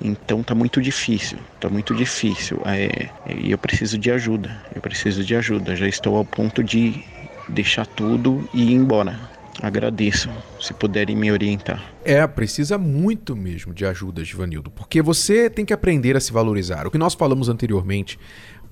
Então 0.00 0.42
tá 0.42 0.54
muito 0.54 0.82
difícil, 0.82 1.38
tá 1.60 1.70
muito 1.70 1.94
difícil. 1.94 2.60
É, 2.66 3.10
e 3.24 3.50
eu 3.50 3.58
preciso 3.58 3.98
de 3.98 4.10
ajuda. 4.10 4.62
Eu 4.74 4.82
preciso 4.82 5.24
de 5.24 5.34
ajuda. 5.36 5.76
Já 5.76 5.86
estou 5.88 6.16
ao 6.16 6.24
ponto 6.24 6.62
de 6.62 7.04
deixar 7.52 7.86
tudo 7.86 8.48
e 8.52 8.70
ir 8.70 8.72
embora. 8.72 9.30
Agradeço 9.60 10.30
se 10.60 10.72
puderem 10.72 11.14
me 11.14 11.30
orientar. 11.30 11.92
É, 12.04 12.26
precisa 12.26 12.78
muito 12.78 13.36
mesmo 13.36 13.74
de 13.74 13.84
ajuda, 13.84 14.24
Givanildo, 14.24 14.70
porque 14.70 15.02
você 15.02 15.50
tem 15.50 15.64
que 15.64 15.72
aprender 15.72 16.16
a 16.16 16.20
se 16.20 16.32
valorizar. 16.32 16.86
O 16.86 16.90
que 16.90 16.98
nós 16.98 17.14
falamos 17.14 17.48
anteriormente 17.48 18.18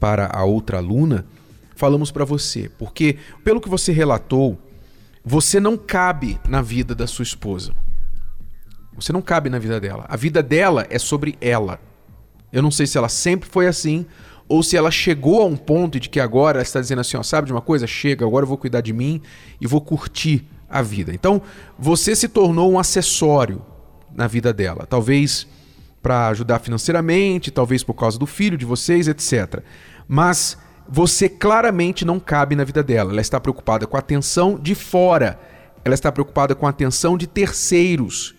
para 0.01 0.27
a 0.33 0.45
outra 0.45 0.79
aluna, 0.79 1.27
falamos 1.77 2.11
para 2.11 2.25
você, 2.25 2.71
porque 2.79 3.19
pelo 3.45 3.61
que 3.61 3.69
você 3.69 3.93
relatou, 3.93 4.59
você 5.25 5.61
não 5.61 5.77
cabe 5.77 6.41
na 6.49 6.63
vida 6.63 6.95
da 6.95 7.07
sua 7.07 7.23
esposa. 7.23 7.75
Você 8.95 9.13
não 9.13 9.23
cabe 9.23 9.51
na 9.51 9.59
vida 9.59 9.79
dela. 9.79 10.07
A 10.09 10.17
vida 10.17 10.43
dela 10.43 10.87
é 10.91 10.99
sobre 10.99 11.37
ela. 11.41 11.79
Eu 12.53 12.63
não 12.63 12.71
sei 12.71 12.87
se 12.87 12.99
ela 12.99 13.09
sempre 13.09 13.49
foi 13.49 13.67
assim 13.67 14.07
ou 14.51 14.65
se 14.65 14.77
ela 14.77 14.91
chegou 14.91 15.43
a 15.43 15.45
um 15.45 15.57
ponto 15.57 16.01
de 16.01 16.09
que 16.09 16.19
agora 16.19 16.57
ela 16.57 16.63
está 16.63 16.81
dizendo 16.81 16.99
assim, 16.99 17.17
ó, 17.17 17.23
sabe 17.23 17.47
de 17.47 17.53
uma 17.53 17.61
coisa? 17.61 17.87
Chega, 17.87 18.27
agora 18.27 18.43
eu 18.43 18.49
vou 18.49 18.59
cuidar 18.59 18.81
de 18.81 18.93
mim 18.93 19.23
e 19.61 19.67
vou 19.67 19.81
curtir 19.81 20.45
a 20.69 20.83
vida. 20.83 21.15
Então, 21.15 21.41
você 21.79 22.17
se 22.17 22.27
tornou 22.27 22.73
um 22.73 22.77
acessório 22.77 23.63
na 24.13 24.27
vida 24.27 24.53
dela, 24.53 24.87
talvez 24.91 25.47
para 26.03 26.27
ajudar 26.29 26.59
financeiramente, 26.59 27.53
talvez 27.53 27.85
por 27.85 27.95
causa 27.95 28.19
do 28.19 28.27
filho 28.27 28.59
de 28.59 28.65
vocês, 28.65 29.07
etc. 29.07 29.63
Mas 30.09 30.59
você 30.89 31.29
claramente 31.29 32.05
não 32.05 32.19
cabe 32.19 32.57
na 32.57 32.65
vida 32.65 32.83
dela. 32.83 33.13
Ela 33.13 33.21
está 33.21 33.39
preocupada 33.39 33.87
com 33.87 33.97
a 33.97 34.01
atenção 34.01 34.59
de 34.59 34.75
fora. 34.75 35.39
Ela 35.85 35.95
está 35.95 36.11
preocupada 36.11 36.57
com 36.57 36.67
a 36.67 36.71
atenção 36.71 37.17
de 37.17 37.29
terceiros, 37.29 38.35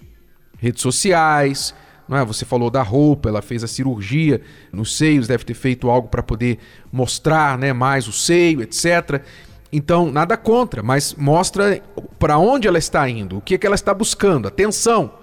redes 0.58 0.82
sociais, 0.82 1.74
é? 2.18 2.26
Você 2.26 2.46
falou 2.46 2.70
da 2.70 2.84
roupa, 2.84 3.30
ela 3.30 3.42
fez 3.42 3.64
a 3.64 3.68
cirurgia 3.68 4.42
nos 4.72 4.98
seios, 4.98 5.28
deve 5.28 5.44
ter 5.46 5.54
feito 5.54 5.90
algo 5.90 6.10
para 6.10 6.22
poder 6.22 6.60
mostrar, 6.92 7.58
né, 7.58 7.72
mais 7.72 8.08
o 8.08 8.12
seio, 8.12 8.62
etc. 8.62 9.24
Então, 9.72 10.12
nada 10.12 10.36
contra, 10.36 10.84
mas 10.84 11.16
mostra 11.16 11.82
para 12.20 12.38
onde 12.38 12.68
ela 12.68 12.78
está 12.78 13.08
indo, 13.08 13.38
o 13.38 13.42
que, 13.42 13.56
é 13.56 13.58
que 13.58 13.66
ela 13.66 13.76
está 13.76 13.94
buscando, 13.94 14.48
atenção 14.48 15.14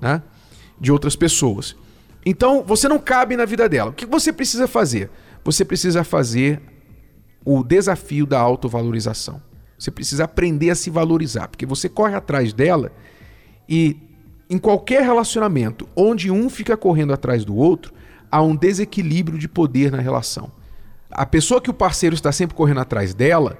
né, 0.00 0.22
de 0.80 0.92
outras 0.92 1.16
pessoas. 1.16 1.74
Então, 2.24 2.62
você 2.62 2.88
não 2.88 2.98
cabe 2.98 3.36
na 3.36 3.44
vida 3.44 3.68
dela. 3.68 3.90
O 3.90 3.94
que 3.94 4.06
você 4.06 4.32
precisa 4.32 4.68
fazer? 4.68 5.10
Você 5.44 5.64
precisa 5.64 6.04
fazer 6.04 6.60
o 7.44 7.64
desafio 7.64 8.26
da 8.26 8.38
autovalorização. 8.38 9.42
Você 9.78 9.90
precisa 9.90 10.24
aprender 10.24 10.70
a 10.70 10.74
se 10.74 10.90
valorizar, 10.90 11.48
porque 11.48 11.64
você 11.64 11.88
corre 11.88 12.14
atrás 12.14 12.52
dela 12.52 12.92
e 13.66 13.96
em 14.50 14.58
qualquer 14.58 15.02
relacionamento 15.02 15.88
onde 15.94 16.28
um 16.28 16.50
fica 16.50 16.76
correndo 16.76 17.12
atrás 17.12 17.44
do 17.44 17.54
outro, 17.54 17.94
há 18.28 18.42
um 18.42 18.56
desequilíbrio 18.56 19.38
de 19.38 19.48
poder 19.48 19.92
na 19.92 20.00
relação. 20.00 20.50
A 21.08 21.24
pessoa 21.24 21.60
que 21.60 21.70
o 21.70 21.74
parceiro 21.74 22.14
está 22.14 22.32
sempre 22.32 22.56
correndo 22.56 22.80
atrás 22.80 23.14
dela 23.14 23.56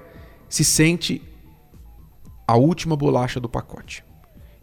se 0.49 0.65
sente 0.65 1.21
a 2.45 2.57
última 2.57 2.97
bolacha 2.97 3.39
do 3.39 3.47
pacote. 3.47 4.03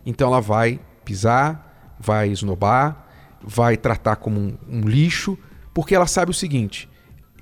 Então 0.04 0.28
ela 0.28 0.40
vai 0.40 0.78
pisar, 1.02 1.96
vai 1.98 2.28
esnobar, 2.28 3.06
vai 3.42 3.78
tratar 3.78 4.16
como 4.16 4.38
um, 4.38 4.58
um 4.68 4.80
lixo, 4.82 5.38
porque 5.72 5.94
ela 5.94 6.06
sabe 6.06 6.30
o 6.30 6.34
seguinte: 6.34 6.88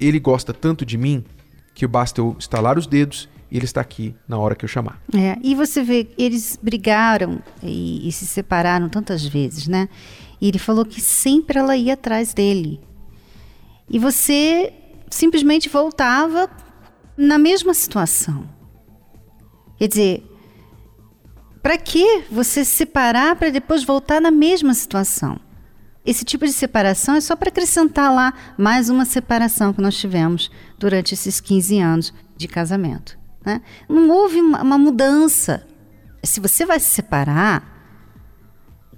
ele 0.00 0.20
gosta 0.20 0.54
tanto 0.54 0.86
de 0.86 0.96
mim 0.96 1.24
que 1.74 1.86
basta 1.88 2.20
eu 2.20 2.36
estalar 2.38 2.78
os 2.78 2.86
dedos 2.86 3.28
e 3.50 3.56
ele 3.56 3.64
está 3.64 3.80
aqui 3.80 4.14
na 4.26 4.38
hora 4.38 4.54
que 4.54 4.64
eu 4.64 4.68
chamar. 4.68 5.00
É, 5.14 5.38
e 5.42 5.54
você 5.54 5.82
vê, 5.82 6.08
eles 6.18 6.58
brigaram 6.60 7.40
e, 7.62 8.08
e, 8.08 8.12
se 8.12 8.26
separaram 8.26 8.88
tantas 8.88 9.24
vezes, 9.24 9.68
né? 9.68 9.88
E 10.40 10.48
ele 10.48 10.58
falou 10.58 10.84
que 10.84 11.00
sempre 11.00 11.58
ela 11.58 11.76
ia 11.76 11.94
atrás 11.94 12.34
dele. 12.34 12.80
E 13.88 13.98
você 13.98 14.72
simplesmente 15.10 15.68
voltava 15.68 16.50
na 17.16 17.38
mesma 17.38 17.72
situação. 17.72 18.48
Quer 19.78 19.88
dizer, 19.88 20.24
para 21.62 21.78
que 21.78 22.24
você 22.30 22.64
se 22.64 22.72
separar 22.72 23.36
para 23.36 23.50
depois 23.50 23.84
voltar 23.84 24.20
na 24.20 24.30
mesma 24.30 24.74
situação? 24.74 25.38
Esse 26.04 26.24
tipo 26.24 26.46
de 26.46 26.52
separação 26.52 27.16
é 27.16 27.20
só 27.20 27.34
para 27.34 27.48
acrescentar 27.48 28.14
lá 28.14 28.32
mais 28.56 28.88
uma 28.88 29.04
separação 29.04 29.72
que 29.72 29.82
nós 29.82 29.96
tivemos 29.96 30.50
durante 30.78 31.14
esses 31.14 31.40
15 31.40 31.80
anos 31.80 32.14
de 32.36 32.46
casamento. 32.46 33.18
Né? 33.46 33.62
Não 33.88 34.10
houve 34.10 34.40
uma, 34.40 34.60
uma 34.60 34.76
mudança. 34.76 35.64
Se 36.24 36.40
você 36.40 36.66
vai 36.66 36.80
se 36.80 36.88
separar, 36.88 37.62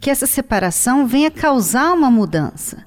que 0.01 0.11
essa 0.11 0.27
separação 0.27 1.07
venha 1.07 1.31
causar 1.31 1.93
uma 1.93 2.11
mudança. 2.11 2.87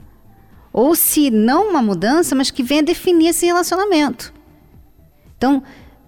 Ou 0.74 0.96
se 0.96 1.30
não 1.30 1.70
uma 1.70 1.82
mudança, 1.82 2.34
mas 2.34 2.50
que 2.50 2.64
venha 2.64 2.82
definir 2.82 3.28
esse 3.28 3.46
relacionamento. 3.46 4.34
Então, 5.38 5.62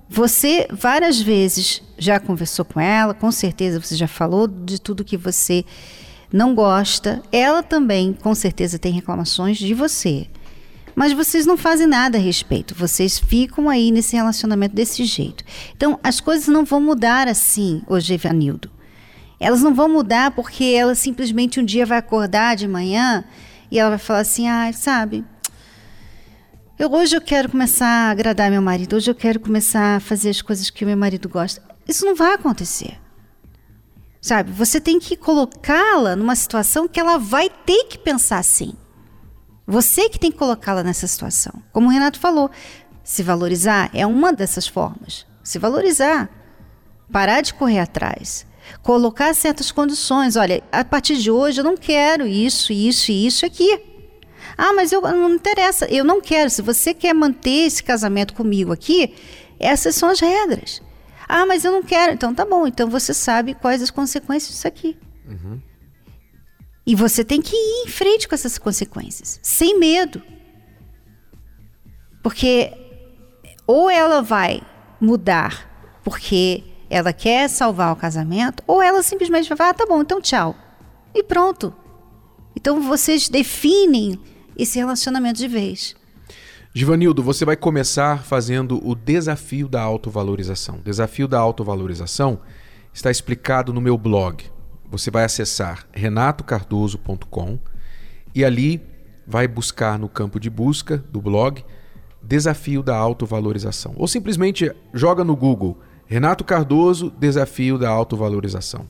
você 0.10 0.68
várias 0.72 1.22
vezes 1.22 1.84
já 1.98 2.20
conversou 2.20 2.66
com 2.66 2.80
ela, 2.80 3.14
com 3.14 3.32
certeza 3.32 3.80
você 3.80 3.96
já 3.96 4.08
falou 4.08 4.48
de 4.48 4.82
tudo 4.82 5.04
que 5.04 5.18
você 5.18 5.66
não 6.32 6.56
gosta. 6.56 7.22
Ela 7.32 7.62
também, 7.62 8.14
com 8.14 8.34
certeza, 8.34 8.80
tem 8.80 8.92
reclamações 8.92 9.58
de 9.58 9.74
você. 9.74 10.28
Mas 10.96 11.14
vocês 11.14 11.46
não 11.46 11.58
fazem 11.58 11.88
nada 11.88 12.18
a 12.18 12.22
respeito. 12.22 12.76
Vocês 12.76 13.18
ficam 13.20 13.70
aí 13.70 13.92
nesse 13.92 14.16
relacionamento 14.16 14.76
desse 14.76 15.04
jeito. 15.06 15.44
Então, 15.76 16.00
as 16.04 16.20
coisas 16.20 16.48
não 16.48 16.66
vão 16.66 16.80
mudar 16.80 17.28
assim, 17.28 17.82
hoje, 17.88 18.14
Evanildo. 18.14 18.70
Elas 19.40 19.62
não 19.62 19.74
vão 19.74 19.90
mudar 19.90 20.32
porque 20.32 20.64
ela 20.64 20.96
simplesmente 20.96 21.60
um 21.60 21.66
dia 21.66 21.86
vai 21.86 21.98
acordar 21.98 22.56
de 22.56 22.68
manhã 22.68 23.24
e 23.70 23.78
ela 23.78 23.90
vai 23.90 24.00
falar 24.00 24.20
assim: 24.20 24.48
ah, 24.48 24.72
sabe, 24.72 25.26
eu, 26.78 26.92
hoje 26.92 27.16
eu 27.16 27.22
quero 27.22 27.50
começar 27.50 27.86
a 27.86 28.12
agradar 28.12 28.50
meu 28.50 28.62
marido, 28.62 28.96
hoje 28.96 29.10
eu 29.10 29.16
quero 29.16 29.40
começar 29.40 29.98
a 29.98 30.00
fazer 30.00 30.30
as 30.30 30.42
coisas 30.42 30.70
que 30.70 30.84
meu 30.84 30.98
marido 30.98 31.30
gosta. 31.30 31.62
Isso 31.88 32.06
não 32.06 32.16
vai 32.16 32.34
acontecer. 32.34 33.00
Sabe? 34.20 34.52
Você 34.52 34.82
tem 34.82 35.00
que 35.00 35.16
colocá-la 35.16 36.16
numa 36.16 36.36
situação 36.36 36.88
que 36.88 37.00
ela 37.00 37.18
vai 37.18 37.50
ter 37.50 37.86
que 37.86 37.98
pensar 37.98 38.40
assim. 38.40 38.74
Você 39.66 40.10
que 40.10 40.20
tem 40.20 40.32
que 40.32 40.38
colocá-la 40.38 40.84
nessa 40.84 41.08
situação. 41.08 41.54
Como 41.72 41.88
o 41.88 41.92
Renato 41.92 42.20
falou, 42.20 42.52
se 43.04 43.24
valorizar 43.24 43.90
é 43.94 44.06
uma 44.06 44.34
dessas 44.34 44.68
formas. 44.68 45.26
Se 45.44 45.58
valorizar. 45.58 46.30
Parar 47.12 47.42
de 47.42 47.54
correr 47.54 47.80
atrás. 47.80 48.46
Colocar 48.82 49.34
certas 49.34 49.72
condições. 49.72 50.36
Olha, 50.36 50.64
a 50.72 50.84
partir 50.84 51.18
de 51.18 51.30
hoje 51.32 51.62
eu 51.62 51.64
não 51.64 51.78
quero 51.78 52.28
isso, 52.28 52.74
isso 52.74 53.12
e 53.12 53.26
isso 53.26 53.46
aqui. 53.46 53.82
Ah, 54.58 54.74
mas 54.74 54.92
eu 54.92 55.02
não 55.02 55.34
interessa, 55.34 55.86
eu 55.86 56.04
não 56.04 56.22
quero. 56.22 56.50
Se 56.50 56.62
você 56.62 56.94
quer 56.94 57.14
manter 57.14 57.66
esse 57.66 57.84
casamento 57.84 58.34
comigo 58.34 58.72
aqui, 58.72 59.14
essas 59.60 59.96
são 59.96 60.10
as 60.10 60.20
regras. 60.20 60.82
Ah, 61.28 61.46
mas 61.46 61.66
eu 61.66 61.72
não 61.72 61.84
quero. 61.84 62.14
Então 62.14 62.34
tá 62.34 62.46
bom. 62.46 62.68
Então 62.68 62.90
você 62.90 63.14
sabe 63.14 63.54
quais 63.54 63.82
as 63.82 63.90
consequências 63.90 64.54
disso 64.54 64.68
aqui. 64.68 64.98
Uhum. 65.28 65.62
E 66.86 66.96
você 66.96 67.24
tem 67.24 67.42
que 67.42 67.56
ir 67.56 67.86
em 67.86 67.88
frente 67.88 68.28
com 68.28 68.36
essas 68.36 68.58
consequências, 68.58 69.40
sem 69.42 69.80
medo. 69.80 70.22
Porque 72.22 72.74
ou 73.66 73.90
ela 73.90 74.22
vai 74.22 74.62
mudar 75.00 75.72
porque 76.04 76.64
ela 76.90 77.14
quer 77.14 77.50
salvar 77.50 77.92
o 77.94 77.96
casamento, 77.96 78.62
ou 78.68 78.82
ela 78.82 79.02
simplesmente 79.02 79.48
vai 79.50 79.58
falar: 79.58 79.70
ah, 79.72 79.74
tá 79.74 79.86
bom, 79.86 80.02
então 80.02 80.22
tchau. 80.22 80.56
E 81.16 81.24
pronto. 81.24 81.74
Então 82.56 82.82
vocês 82.82 83.30
definem 83.30 84.20
esse 84.56 84.78
relacionamento 84.78 85.40
de 85.40 85.48
vez. 85.48 85.96
Givanildo, 86.76 87.22
você 87.22 87.46
vai 87.46 87.56
começar 87.56 88.24
fazendo 88.24 88.80
o 88.88 88.96
desafio 88.96 89.68
da 89.68 89.82
autovalorização. 89.82 90.76
O 90.76 90.82
desafio 90.84 91.28
da 91.28 91.40
autovalorização 91.40 92.40
está 92.92 93.12
explicado 93.12 93.72
no 93.72 93.82
meu 93.82 93.98
blog. 93.98 94.44
Você 94.94 95.10
vai 95.10 95.24
acessar 95.24 95.88
renatocardoso.com 95.92 97.58
e 98.36 98.46
ali 98.46 98.80
vai 99.26 99.48
buscar 99.48 99.98
no 99.98 100.08
campo 100.08 100.40
de 100.40 100.52
busca 100.52 101.04
do 101.10 101.20
blog 101.20 101.66
Desafio 102.22 102.84
da 102.84 102.96
Autovalorização. 102.96 103.96
Ou 103.98 104.08
simplesmente 104.08 104.72
joga 104.94 105.24
no 105.24 105.36
Google 105.36 105.80
Renato 106.06 106.44
Cardoso, 106.44 107.12
Desafio 107.18 107.80
da 107.80 107.90
Autovalorização. 107.90 108.88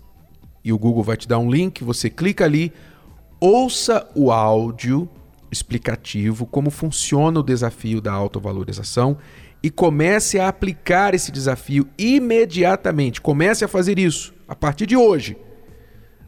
E 0.62 0.74
o 0.74 0.78
Google 0.78 1.04
vai 1.04 1.16
te 1.16 1.26
dar 1.26 1.39
um 1.39 1.50
link, 1.50 1.86
você 1.86 2.10
clica 2.10 2.44
ali, 2.44 2.74
ouça 3.39 4.06
o 4.13 4.30
áudio 4.30 5.08
explicativo 5.50 6.46
como 6.46 6.70
funciona 6.70 7.39
o 7.39 7.44
desafio 7.44 8.02
da 8.02 8.12
autovalorização 8.12 9.18
e 9.62 9.70
comece 9.70 10.38
a 10.38 10.50
aplicar 10.50 11.13
esse 11.13 11.32
desafio 11.32 11.88
imediatamente. 11.98 13.22
Comece 13.22 13.63
a 13.63 13.70
fazer 13.70 13.98
isso 13.98 14.34
a 14.50 14.54
partir 14.54 14.86
de 14.86 14.98
hoje. 14.98 15.38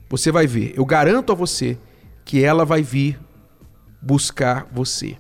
Você 0.08 0.32
vai 0.32 0.46
ver, 0.46 0.74
eu 0.78 0.86
garanto 0.86 1.32
a 1.32 1.36
você 1.36 1.78
que 2.24 2.44
ela 2.44 2.64
vai 2.64 2.84
vir 2.84 3.20
buscar 4.02 4.68
você. 4.72 5.18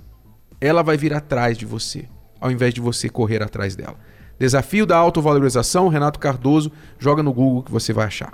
Ela 0.61 0.83
vai 0.83 0.95
vir 0.95 1.13
atrás 1.13 1.57
de 1.57 1.65
você, 1.65 2.05
ao 2.39 2.51
invés 2.51 2.73
de 2.73 2.81
você 2.81 3.09
correr 3.09 3.41
atrás 3.41 3.75
dela. 3.75 3.95
Desafio 4.37 4.85
da 4.85 4.95
autovalorização, 4.97 5.87
Renato 5.87 6.19
Cardoso, 6.19 6.71
joga 6.99 7.23
no 7.23 7.33
Google 7.33 7.63
que 7.63 7.71
você 7.71 7.91
vai 7.91 8.05
achar. 8.05 8.29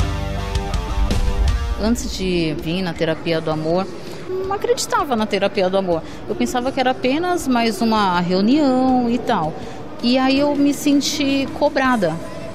Antes 1.81 2.17
de 2.17 2.53
vir 2.61 2.81
na 2.81 2.93
terapia 2.93 3.39
do 3.39 3.49
amor, 3.49 3.87
não 4.29 4.53
acreditava 4.53 5.15
na 5.15 5.25
terapia 5.25 5.69
do 5.69 5.77
amor. 5.77 6.03
Eu 6.27 6.35
pensava 6.35 6.71
que 6.71 6.79
era 6.79 6.91
apenas 6.91 7.47
mais 7.47 7.81
uma 7.81 8.19
reunião 8.19 9.09
e 9.09 9.17
tal. 9.17 9.53
E 10.03 10.17
aí 10.17 10.39
eu 10.39 10.53
me 10.55 10.73
senti 10.73 11.47
cobrada. 11.57 12.13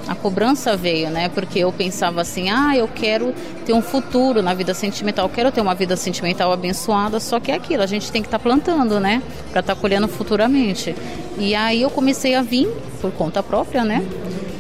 A 0.09 0.15
cobrança 0.15 0.77
veio, 0.77 1.11
né? 1.11 1.29
Porque 1.29 1.59
eu 1.59 1.73
pensava 1.73 2.21
assim: 2.21 2.49
ah, 2.49 2.77
eu 2.77 2.89
quero 2.89 3.35
ter 3.65 3.73
um 3.73 3.83
futuro 3.83 4.43
na 4.43 4.55
vida 4.55 4.73
sentimental, 4.73 5.27
eu 5.27 5.31
quero 5.31 5.51
ter 5.51 5.61
uma 5.61 5.75
vida 5.75 5.97
sentimental 5.97 6.53
abençoada, 6.53 7.19
só 7.19 7.41
que 7.41 7.51
é 7.51 7.55
aquilo, 7.55 7.83
a 7.83 7.87
gente 7.87 8.11
tem 8.13 8.23
que 8.23 8.29
estar 8.29 8.39
tá 8.39 8.43
plantando, 8.43 9.01
né? 9.01 9.23
Para 9.51 9.61
estar 9.61 9.75
tá 9.75 9.81
colhendo 9.81 10.07
futuramente. 10.09 10.95
E 11.39 11.55
aí 11.55 11.83
eu 11.83 11.91
comecei 11.91 12.35
a 12.35 12.43
vir 12.43 12.69
por 13.01 13.11
conta 13.13 13.43
própria, 13.43 13.85
né? 13.85 14.05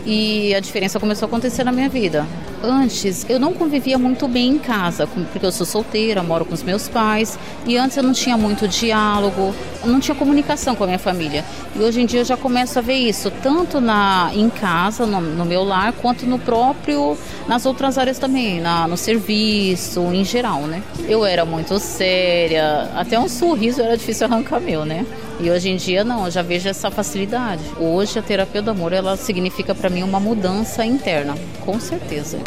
E 0.04 0.54
a 0.54 0.60
diferença 0.60 1.00
começou 1.00 1.26
a 1.26 1.28
acontecer 1.28 1.64
na 1.64 1.72
minha 1.72 1.88
vida. 1.88 2.26
Antes, 2.62 3.26
eu 3.28 3.38
não 3.38 3.52
convivia 3.52 3.98
muito 3.98 4.26
bem 4.26 4.48
em 4.48 4.58
casa, 4.58 5.06
porque 5.06 5.44
eu 5.44 5.52
sou 5.52 5.66
solteira, 5.66 6.22
moro 6.22 6.44
com 6.44 6.54
os 6.54 6.62
meus 6.62 6.88
pais, 6.88 7.38
e 7.66 7.76
antes 7.76 7.96
eu 7.96 8.02
não 8.02 8.12
tinha 8.12 8.36
muito 8.36 8.66
diálogo, 8.66 9.54
não 9.84 10.00
tinha 10.00 10.14
comunicação 10.14 10.74
com 10.74 10.84
a 10.84 10.86
minha 10.86 10.98
família. 10.98 11.44
E 11.74 11.78
hoje 11.80 12.00
em 12.00 12.06
dia 12.06 12.20
eu 12.20 12.24
já 12.24 12.36
começo 12.36 12.78
a 12.78 12.82
ver 12.82 12.94
isso, 12.94 13.30
tanto 13.42 13.80
na, 13.80 14.30
em 14.34 14.48
casa, 14.48 15.04
no, 15.04 15.20
no 15.20 15.44
meu 15.44 15.62
lar, 15.62 15.92
quanto 15.92 16.26
no 16.26 16.38
próprio, 16.38 17.16
nas 17.46 17.66
outras 17.66 17.98
áreas 17.98 18.18
também, 18.18 18.60
na, 18.60 18.88
no 18.88 18.96
serviço, 18.96 20.00
em 20.12 20.24
geral, 20.24 20.62
né? 20.62 20.82
Eu 21.08 21.24
era 21.24 21.44
muito 21.44 21.78
séria, 21.78 22.90
até 22.96 23.18
um 23.18 23.28
sorriso 23.28 23.82
era 23.82 23.96
difícil 23.96 24.26
arrancar 24.26 24.60
meu, 24.60 24.84
né? 24.84 25.04
E 25.38 25.50
hoje 25.50 25.68
em 25.68 25.76
dia 25.76 26.02
não, 26.02 26.24
eu 26.24 26.30
já 26.30 26.40
vejo 26.40 26.68
essa 26.68 26.90
facilidade. 26.90 27.62
Hoje 27.78 28.18
a 28.18 28.22
terapia 28.22 28.62
do 28.62 28.70
amor 28.70 28.92
ela 28.92 29.16
significa 29.16 29.74
para 29.74 29.90
mim 29.90 30.02
uma 30.02 30.18
mudança 30.18 30.84
interna, 30.84 31.34
com 31.60 31.78
certeza. 31.78 32.38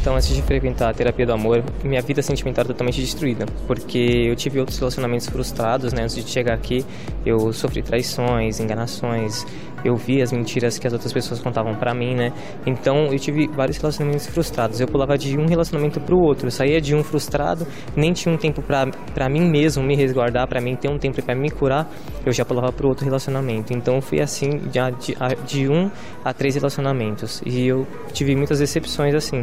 Então, 0.00 0.16
antes 0.16 0.28
de 0.28 0.40
frequentar 0.42 0.90
a 0.90 0.94
terapia 0.94 1.26
do 1.26 1.32
amor, 1.32 1.62
minha 1.84 2.00
vida 2.00 2.22
sentimental 2.22 2.62
era 2.62 2.68
totalmente 2.68 3.00
destruída, 3.00 3.44
porque 3.66 3.98
eu 3.98 4.34
tive 4.34 4.58
outros 4.58 4.78
relacionamentos 4.78 5.28
frustrados, 5.28 5.92
né? 5.92 6.04
Antes 6.04 6.16
de 6.16 6.30
chegar 6.30 6.54
aqui, 6.54 6.84
eu 7.26 7.52
sofri 7.52 7.82
traições, 7.82 8.58
enganações, 8.58 9.44
eu 9.88 9.96
vi 9.96 10.22
as 10.22 10.32
mentiras 10.32 10.78
que 10.78 10.86
as 10.86 10.92
outras 10.92 11.12
pessoas 11.12 11.40
contavam 11.40 11.74
para 11.74 11.94
mim, 11.94 12.14
né? 12.14 12.32
Então 12.66 13.06
eu 13.06 13.18
tive 13.18 13.48
vários 13.48 13.76
relacionamentos 13.78 14.26
frustrados. 14.26 14.80
Eu 14.80 14.86
pulava 14.86 15.16
de 15.16 15.38
um 15.38 15.46
relacionamento 15.46 16.00
pro 16.00 16.18
outro, 16.18 16.46
eu 16.46 16.50
saía 16.50 16.80
de 16.80 16.94
um 16.94 17.02
frustrado, 17.02 17.66
nem 17.96 18.12
tinha 18.12 18.34
um 18.34 18.38
tempo 18.38 18.62
para 18.62 19.28
mim 19.28 19.48
mesmo 19.48 19.82
me 19.82 19.96
resguardar, 19.96 20.46
para 20.48 20.60
mim 20.60 20.76
ter 20.76 20.88
um 20.88 20.98
tempo 20.98 21.22
para 21.22 21.34
me 21.34 21.50
curar, 21.50 21.88
eu 22.24 22.32
já 22.32 22.44
pulava 22.44 22.72
pro 22.72 22.88
outro 22.88 23.04
relacionamento. 23.04 23.72
Então 23.72 24.00
fui 24.00 24.20
assim 24.20 24.50
de, 24.58 24.78
de, 25.46 25.68
um 25.68 25.90
a 26.24 26.32
três 26.32 26.54
relacionamentos 26.54 27.42
e 27.44 27.66
eu 27.66 27.86
tive 28.12 28.34
muitas 28.36 28.58
decepções 28.58 29.14
assim. 29.14 29.42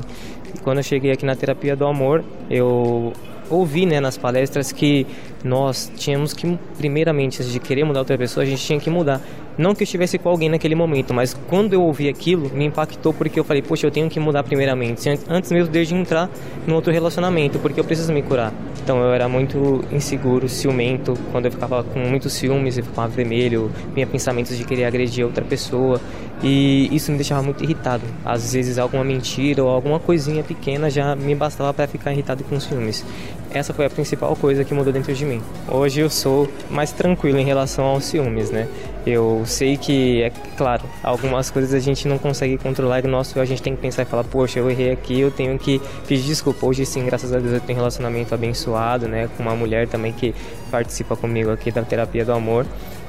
Quando 0.63 0.77
eu 0.77 0.83
cheguei 0.83 1.11
aqui 1.11 1.25
na 1.25 1.35
terapia 1.35 1.75
do 1.75 1.85
amor, 1.85 2.23
eu 2.49 3.13
ouvi 3.49 3.85
né, 3.85 3.99
nas 3.99 4.17
palestras 4.17 4.71
que 4.71 5.05
nós 5.43 5.91
tínhamos 5.95 6.33
que, 6.33 6.57
primeiramente, 6.77 7.41
antes 7.41 7.51
de 7.51 7.59
querer 7.59 7.83
mudar 7.83 7.99
outra 7.99 8.17
pessoa, 8.17 8.43
a 8.43 8.47
gente 8.47 8.63
tinha 8.65 8.79
que 8.79 8.89
mudar. 8.89 9.21
Não 9.57 9.73
que 9.73 9.83
eu 9.83 9.85
estivesse 9.85 10.17
com 10.17 10.29
alguém 10.29 10.49
naquele 10.49 10.75
momento, 10.75 11.13
mas 11.13 11.33
quando 11.47 11.73
eu 11.73 11.81
ouvi 11.81 12.09
aquilo, 12.09 12.49
me 12.53 12.65
impactou 12.65 13.13
porque 13.13 13.39
eu 13.39 13.43
falei, 13.43 13.61
poxa, 13.61 13.87
eu 13.87 13.91
tenho 13.91 14.09
que 14.09 14.19
mudar 14.19 14.43
primeiramente, 14.43 15.07
antes 15.29 15.51
mesmo 15.51 15.71
de 15.71 15.95
entrar 15.95 16.29
no 16.67 16.75
outro 16.75 16.91
relacionamento, 16.91 17.57
porque 17.59 17.79
eu 17.79 17.83
preciso 17.83 18.11
me 18.11 18.21
curar. 18.21 18.53
Então 18.83 18.99
eu 18.99 19.13
era 19.13 19.27
muito 19.29 19.83
inseguro, 19.91 20.47
ciumento, 20.49 21.17
quando 21.31 21.45
eu 21.45 21.51
ficava 21.51 21.83
com 21.83 21.99
muitos 21.99 22.33
ciúmes, 22.33 22.77
eu 22.77 22.83
ficava 22.83 23.07
vermelho, 23.07 23.71
vinha 23.93 24.05
pensamentos 24.05 24.57
de 24.57 24.63
querer 24.63 24.85
agredir 24.85 25.25
outra 25.25 25.43
pessoa, 25.43 25.99
e 26.43 26.93
isso 26.93 27.11
me 27.11 27.17
deixava 27.17 27.41
muito 27.41 27.63
irritado. 27.63 28.03
Às 28.23 28.53
vezes 28.53 28.77
alguma 28.77 29.03
mentira 29.03 29.63
ou 29.63 29.69
alguma 29.69 29.99
coisinha 29.99 30.43
pequena 30.43 30.89
já 30.89 31.15
me 31.15 31.33
bastava 31.33 31.73
para 31.73 31.87
ficar 31.87 32.11
irritado 32.11 32.43
com 32.43 32.59
ciúmes. 32.59 33.05
Essa 33.51 33.73
foi 33.73 33.85
a 33.85 33.89
principal 33.89 34.35
coisa 34.35 34.65
que 34.65 34.73
mudou 34.73 34.91
dentro 34.91 35.13
de 35.13 35.25
mim. 35.25 35.41
Hoje 35.67 36.01
eu 36.01 36.09
sou 36.09 36.47
mais 36.69 36.91
tranquilo 36.91 37.39
em 37.39 37.45
relação 37.45 37.85
aos 37.85 38.03
ciúmes, 38.03 38.51
né? 38.51 38.67
Eu 39.05 39.43
sei 39.45 39.77
que, 39.77 40.23
é 40.23 40.31
claro, 40.57 40.83
algumas 41.03 41.51
coisas 41.51 41.73
a 41.75 41.79
gente 41.79 42.07
não 42.07 42.17
consegue 42.17 42.57
controlar 42.57 43.05
e 43.05 43.07
nosso 43.07 43.39
a 43.39 43.45
gente 43.45 43.61
tem 43.61 43.75
que 43.75 43.81
pensar 43.81 44.01
e 44.01 44.05
falar, 44.05 44.23
poxa, 44.23 44.57
eu 44.57 44.69
errei 44.69 44.91
aqui, 44.91 45.19
eu 45.19 45.29
tenho 45.29 45.59
que 45.59 45.79
pedir 46.07 46.23
desculpa. 46.23 46.65
Hoje 46.65 46.85
sim, 46.87 47.05
graças 47.05 47.31
a 47.31 47.37
Deus 47.37 47.53
eu 47.53 47.59
tenho 47.59 47.77
um 47.77 47.81
relacionamento 47.81 48.33
abençoado, 48.33 49.07
né? 49.07 49.29
Com 49.37 49.43
uma 49.43 49.55
mulher 49.55 49.87
também 49.87 50.11
que 50.11 50.33
participa 50.71 51.15
comigo 51.15 51.51
aqui 51.51 51.69
da 51.69 51.83
terapia 51.83 52.25
do 52.25 52.31
amor. 52.31 52.65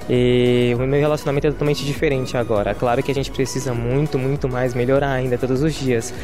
E 0.09 0.73
o 0.75 0.79
meu 0.79 1.01
relacionamento 1.01 1.49
é 1.49 1.51
totalmente 1.51 1.85
diferente 1.85 2.37
agora. 2.37 2.75
Claro 2.75 3.03
que 3.03 3.11
a 3.11 3.15
gente 3.15 3.31
precisa 3.31 3.75
muito, 3.75 4.17
muito 4.17 4.49
mais 4.49 4.73
melhorar 4.73 5.11
ainda 5.11 5.37
todos 5.37 5.63
os 5.63 5.75
dias. 5.75 6.15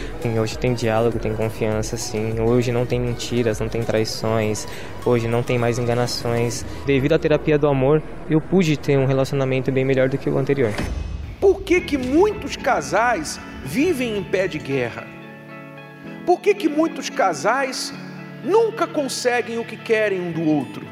Hoje 0.41 0.57
tem 0.57 0.73
diálogo, 0.73 1.19
tem 1.19 1.35
confiança, 1.35 1.97
sim. 1.97 2.39
Hoje 2.41 2.71
não 2.71 2.87
tem 2.87 3.01
mentiras, 3.01 3.59
não 3.59 3.69
tem 3.69 3.83
traições. 3.83 4.69
Hoje 5.05 5.27
não 5.27 5.43
tem 5.43 5.59
mais 5.59 5.79
enganações. 5.79 6.65
Devido 6.87 7.15
à 7.15 7.19
terapia 7.19 7.59
do 7.59 7.67
amor, 7.67 8.01
eu 8.31 8.41
pude 8.41 8.77
ter 8.77 8.97
um 8.97 9.05
relacionamento 9.05 9.73
bem 9.73 9.85
melhor 9.85 10.09
do 10.09 10.17
que 10.17 10.31
o 10.31 10.39
anterior. 10.39 10.73
Por 11.41 11.63
que, 11.63 11.81
que 11.81 11.99
muitos 11.99 12.55
casais 12.55 13.41
vivem 13.65 14.17
em 14.17 14.23
pé 14.23 14.47
de 14.47 14.59
guerra? 14.59 15.05
Por 16.25 16.41
que, 16.41 16.55
que 16.55 16.69
muitos 16.69 17.11
casais 17.11 17.93
nunca 18.45 18.87
conseguem 18.87 19.59
o 19.59 19.65
que 19.65 19.77
querem 19.77 20.21
um 20.21 20.31
do 20.31 20.45
outro? 20.45 20.92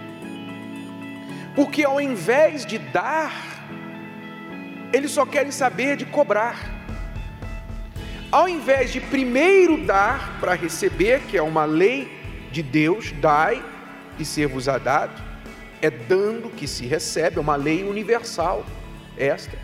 Porque 1.60 1.84
ao 1.84 2.00
invés 2.00 2.64
de 2.64 2.78
dar, 2.78 3.34
eles 4.94 5.10
só 5.10 5.26
querem 5.26 5.52
saber 5.52 5.94
de 5.94 6.06
cobrar. 6.06 6.58
Ao 8.32 8.48
invés 8.48 8.90
de 8.90 8.98
primeiro 8.98 9.84
dar 9.84 10.40
para 10.40 10.54
receber, 10.54 11.20
que 11.28 11.36
é 11.36 11.42
uma 11.42 11.66
lei 11.66 12.10
de 12.50 12.62
Deus, 12.62 13.12
dai 13.12 13.62
e 14.18 14.24
ser-vos-á 14.24 14.78
dado, 14.78 15.22
é 15.82 15.90
dando 15.90 16.48
que 16.48 16.66
se 16.66 16.86
recebe, 16.86 17.36
é 17.36 17.40
uma 17.42 17.56
lei 17.56 17.84
universal 17.84 18.64
esta. 19.18 19.58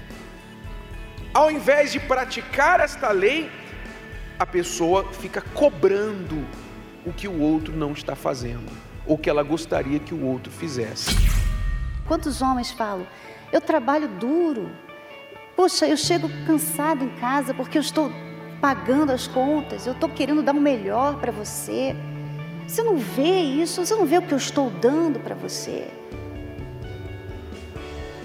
Ao 1.32 1.50
invés 1.50 1.92
de 1.92 1.98
praticar 1.98 2.78
esta 2.80 3.10
lei, 3.10 3.50
a 4.38 4.44
pessoa 4.44 5.10
fica 5.14 5.40
cobrando 5.40 6.46
o 7.06 7.12
que 7.14 7.26
o 7.26 7.40
outro 7.40 7.74
não 7.74 7.92
está 7.92 8.14
fazendo, 8.14 8.70
ou 9.06 9.16
que 9.16 9.30
ela 9.30 9.42
gostaria 9.42 9.98
que 9.98 10.12
o 10.12 10.22
outro 10.26 10.52
fizesse. 10.52 11.35
Quantos 12.06 12.40
homens 12.40 12.70
falam? 12.70 13.06
Eu 13.52 13.60
trabalho 13.60 14.08
duro. 14.08 14.70
Poxa, 15.56 15.86
eu 15.86 15.96
chego 15.96 16.28
cansado 16.46 17.04
em 17.04 17.08
casa 17.16 17.54
porque 17.54 17.78
eu 17.78 17.82
estou 17.82 18.10
pagando 18.60 19.12
as 19.12 19.26
contas, 19.26 19.86
eu 19.86 19.92
estou 19.92 20.08
querendo 20.08 20.42
dar 20.42 20.54
o 20.54 20.60
melhor 20.60 21.18
para 21.18 21.32
você. 21.32 21.96
Você 22.66 22.82
não 22.82 22.96
vê 22.96 23.40
isso, 23.40 23.84
você 23.84 23.94
não 23.94 24.06
vê 24.06 24.18
o 24.18 24.22
que 24.22 24.32
eu 24.32 24.38
estou 24.38 24.70
dando 24.70 25.20
para 25.20 25.34
você. 25.34 25.88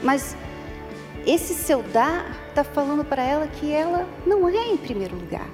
Mas 0.04 0.36
esse 1.26 1.54
seu 1.54 1.84
dar 1.84 2.36
está 2.50 2.64
falando 2.64 3.06
para 3.06 3.24
ela 3.24 3.48
que 3.48 3.72
ela 3.72 4.08
não 4.26 4.50
é 4.50 4.70
em 4.70 4.78
primeiro 4.78 5.16
lugar. 5.16 5.48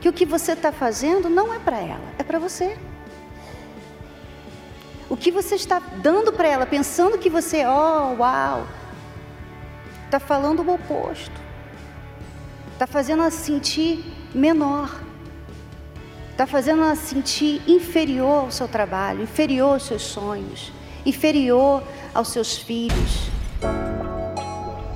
Que 0.00 0.08
o 0.08 0.12
que 0.12 0.26
você 0.26 0.52
está 0.52 0.70
fazendo 0.70 1.28
não 1.28 1.52
é 1.52 1.58
para 1.58 1.78
ela, 1.78 2.04
é 2.18 2.22
para 2.22 2.38
você. 2.38 2.76
O 5.08 5.16
que 5.16 5.30
você 5.30 5.54
está 5.54 5.78
dando 5.78 6.32
para 6.32 6.48
ela, 6.48 6.66
pensando 6.66 7.16
que 7.16 7.30
você, 7.30 7.64
oh, 7.64 8.16
uau, 8.18 8.66
está 10.04 10.18
falando 10.18 10.62
o 10.62 10.74
oposto. 10.74 11.40
Está 12.72 12.86
fazendo 12.86 13.22
ela 13.22 13.30
sentir 13.30 14.04
menor. 14.34 15.00
Está 16.32 16.46
fazendo 16.46 16.82
ela 16.82 16.96
sentir 16.96 17.62
inferior 17.66 18.44
ao 18.44 18.50
seu 18.50 18.66
trabalho, 18.66 19.22
inferior 19.22 19.74
aos 19.74 19.84
seus 19.84 20.02
sonhos, 20.02 20.72
inferior 21.04 21.82
aos 22.12 22.28
seus 22.28 22.58
filhos. 22.58 23.30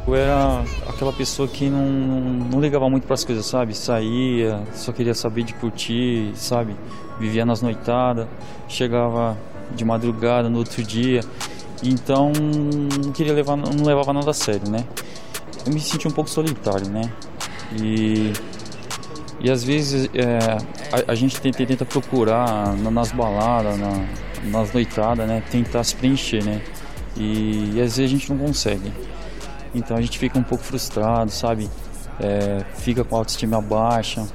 Eu 0.07 0.16
era 0.16 0.64
aquela 0.88 1.12
pessoa 1.12 1.46
que 1.46 1.70
não, 1.70 1.87
não 1.87 2.61
ligava 2.61 2.90
muito 2.90 3.07
para 3.07 3.14
as 3.14 3.25
coisas, 3.25 3.46
sabe? 3.46 3.75
Saía, 3.75 4.61
só 4.75 4.92
queria 4.92 5.14
saber 5.14 5.44
de 5.44 5.55
curtir, 5.55 6.33
sabe? 6.35 6.75
Vivia 7.18 7.46
nas 7.46 7.62
noitadas, 7.62 8.27
chegava 8.66 9.38
de 9.75 9.85
madrugada 9.85 10.49
no 10.49 10.59
outro 10.59 10.83
dia. 10.83 11.21
Então 11.83 12.33
não 13.05 13.13
queria 13.13 13.33
levar, 13.33 13.57
não 13.57 13.85
levava 13.85 14.13
nada 14.13 14.31
a 14.31 14.35
sério, 14.35 14.71
né? 14.71 14.85
Eu 15.67 15.73
me 15.73 15.81
senti 15.81 16.07
um 16.07 16.11
pouco 16.11 16.29
solitário, 16.29 16.89
né? 16.89 17.11
E, 17.81 18.33
e 19.41 19.51
às 19.51 19.63
vezes 19.65 20.09
é, 20.15 20.39
a, 20.93 21.13
a, 21.13 21.15
gente 21.15 21.41
tenta, 21.41 21.65
tenta 21.65 21.85
procurar 21.85 22.75
nas 22.77 23.13
baladas, 23.13 23.79
na, 23.79 24.07
nas 24.45 24.73
noitadas, 24.73 25.27
né? 25.27 25.43
Tentar 25.51 25.85
se 25.85 25.95
preencher, 25.97 26.45
né? 26.45 26.61
E, 27.17 27.73
e, 27.75 27.81
às 27.81 27.97
vezes 27.97 28.01
a 28.01 28.07
gente 28.07 28.31
não 28.31 28.39
consegue. 28.39 28.93
Então 29.75 29.97
a 29.97 30.01
gente 30.01 30.19
fica 30.19 30.39
um 30.39 30.43
pouco 30.43 30.65
frustrado, 30.65 31.31
sabe? 31.31 31.69
É, 32.19 32.65
fica 32.77 33.05
com 33.05 33.17
a 33.17 33.19
autoestima 33.19 33.61
baixa. 33.61 34.27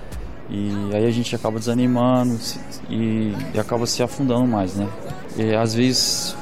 E 0.49 0.71
aí 0.93 1.05
a 1.05 1.11
gente 1.11 1.35
acaba 1.35 1.57
desanimando 1.57 2.39
e, 2.89 3.33
e 3.53 3.59
acaba 3.59 3.87
se 3.87 4.03
afundando 4.03 4.45
mais, 4.45 4.75
né? 4.75 4.87
E, 5.37 5.55
às 5.55 5.73
vezes 5.73 6.35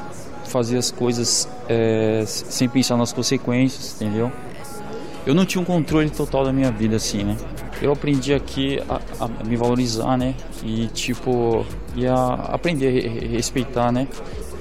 fazer 0.46 0.78
as 0.78 0.92
coisas 0.92 1.50
é, 1.68 2.24
sem 2.26 2.70
pensar 2.70 2.96
nas 2.96 3.12
consequências, 3.12 4.00
entendeu? 4.00 4.32
Eu 5.26 5.34
não 5.34 5.46
tinha 5.46 5.62
um 5.62 5.66
controle 5.66 6.10
total 6.10 6.44
da 6.46 6.54
minha 6.54 6.72
vida 6.72 6.98
assim, 6.98 7.24
né? 7.24 7.38
Eu 7.82 7.92
aprendi 7.92 8.34
aqui 8.34 8.80
a, 8.88 9.02
a 9.26 9.44
me 9.44 9.56
valorizar, 9.56 10.18
né? 10.18 10.36
E 10.64 10.88
tipo, 10.88 11.66
e 11.96 12.06
a 12.06 12.34
aprender 12.52 12.88
a 12.88 13.36
respeitar, 13.36 13.92
né? 13.92 14.08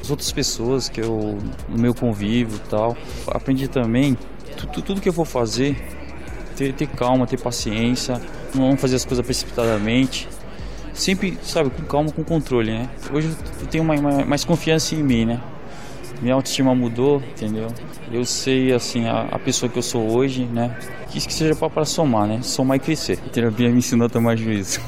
As 0.00 0.10
outras 0.10 0.32
pessoas 0.32 0.88
que 0.88 1.00
eu 1.00 1.38
no 1.68 1.78
meu 1.78 1.94
convívio 1.94 2.56
e 2.56 2.68
tal. 2.68 2.96
Aprendi 3.28 3.68
também 3.68 4.16
tudo, 4.56 4.82
tudo 4.82 5.00
que 5.00 5.08
eu 5.08 5.12
vou 5.12 5.24
fazer 5.24 5.76
ter, 6.56 6.72
ter 6.72 6.86
calma, 6.86 7.26
ter 7.26 7.40
paciência, 7.40 8.20
não 8.54 8.76
fazer 8.76 8.96
as 8.96 9.04
coisas 9.04 9.24
precipitadamente. 9.24 10.28
Sempre, 10.92 11.38
sabe, 11.42 11.70
com 11.70 11.82
calma, 11.84 12.12
com 12.12 12.22
controle, 12.22 12.70
né? 12.70 12.88
Hoje 13.12 13.34
eu 13.60 13.66
tenho 13.66 13.84
mais, 13.84 14.00
mais, 14.00 14.26
mais 14.26 14.44
confiança 14.44 14.94
em 14.94 15.02
mim, 15.02 15.24
né? 15.24 15.40
Minha 16.20 16.34
autoestima 16.34 16.74
mudou, 16.74 17.20
entendeu? 17.20 17.68
Eu 18.12 18.24
sei, 18.24 18.72
assim, 18.72 19.06
a, 19.06 19.22
a 19.32 19.38
pessoa 19.38 19.70
que 19.70 19.78
eu 19.78 19.82
sou 19.82 20.10
hoje, 20.12 20.44
né? 20.44 20.76
Quis 21.10 21.26
que 21.26 21.32
seja 21.32 21.54
para 21.54 21.84
somar, 21.84 22.26
né? 22.26 22.40
Somar 22.42 22.76
e 22.76 22.80
crescer. 22.80 23.18
A 23.26 23.28
terapia 23.28 23.68
me 23.68 23.78
ensinou 23.78 24.06
a 24.06 24.10
tomar 24.10 24.36
juízo. 24.36 24.80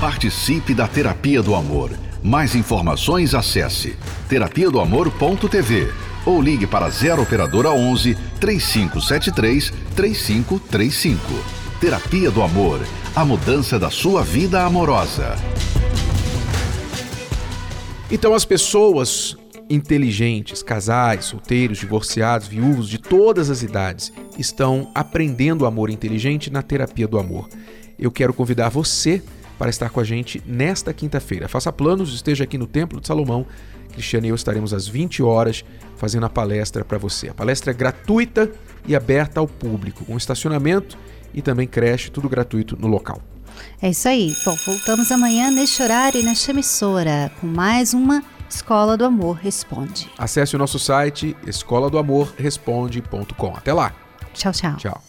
Participe 0.00 0.74
da 0.74 0.86
Terapia 0.86 1.42
do 1.42 1.54
Amor. 1.54 1.90
Mais 2.22 2.54
informações 2.54 3.34
acesse 3.34 3.96
terapia 4.28 4.70
do 4.70 4.80
amor.tv 4.80 5.92
ou 6.26 6.42
ligue 6.42 6.66
para 6.66 6.88
0 6.90 7.22
operadora 7.22 7.70
11 7.70 8.16
3573 8.38 9.72
3535. 9.96 11.18
Terapia 11.80 12.30
do 12.30 12.42
Amor, 12.42 12.80
a 13.14 13.24
mudança 13.24 13.78
da 13.78 13.90
sua 13.90 14.22
vida 14.22 14.64
amorosa. 14.64 15.36
Então 18.10 18.34
as 18.34 18.44
pessoas 18.44 19.36
inteligentes, 19.68 20.62
casais, 20.62 21.26
solteiros, 21.26 21.78
divorciados, 21.78 22.48
viúvos 22.48 22.88
de 22.88 22.98
todas 22.98 23.50
as 23.50 23.62
idades 23.62 24.12
estão 24.38 24.90
aprendendo 24.94 25.62
o 25.62 25.66
amor 25.66 25.90
inteligente 25.90 26.50
na 26.50 26.62
terapia 26.62 27.06
do 27.06 27.18
amor. 27.18 27.48
Eu 27.98 28.10
quero 28.10 28.32
convidar 28.32 28.68
você 28.68 29.22
para 29.58 29.68
estar 29.68 29.90
com 29.90 30.00
a 30.00 30.04
gente 30.04 30.42
nesta 30.46 30.94
quinta-feira. 30.94 31.48
Faça 31.48 31.72
planos, 31.72 32.14
esteja 32.14 32.44
aqui 32.44 32.56
no 32.56 32.66
Templo 32.66 33.00
de 33.00 33.06
Salomão 33.06 33.44
Cristiane 33.92 34.28
e 34.28 34.30
eu 34.30 34.36
estaremos 34.36 34.72
às 34.72 34.86
20 34.86 35.22
horas 35.22 35.64
fazendo 35.96 36.24
a 36.24 36.30
palestra 36.30 36.84
para 36.84 36.96
você. 36.96 37.28
A 37.28 37.34
palestra 37.34 37.72
é 37.72 37.74
gratuita, 37.74 38.50
e 38.88 38.96
aberta 38.96 39.38
ao 39.38 39.46
público, 39.46 40.04
com 40.04 40.16
estacionamento 40.16 40.98
e 41.32 41.42
também 41.42 41.66
creche, 41.66 42.10
tudo 42.10 42.28
gratuito 42.28 42.76
no 42.78 42.86
local. 42.86 43.20
É 43.80 43.90
isso 43.90 44.08
aí. 44.08 44.34
Bom, 44.44 44.56
voltamos 44.66 45.10
amanhã 45.10 45.50
neste 45.50 45.82
horário 45.82 46.20
e 46.20 46.24
nesta 46.24 46.50
emissora 46.50 47.30
com 47.40 47.46
mais 47.46 47.94
uma 47.94 48.22
Escola 48.48 48.96
do 48.96 49.04
Amor 49.04 49.36
Responde. 49.36 50.10
Acesse 50.16 50.56
o 50.56 50.58
nosso 50.58 50.78
site 50.78 51.36
escola 51.46 51.90
do 51.90 51.98
amor 51.98 52.34
responde.com. 52.38 53.54
Até 53.54 53.72
lá. 53.72 53.92
Tchau, 54.32 54.52
tchau. 54.52 54.76
Tchau. 54.76 55.02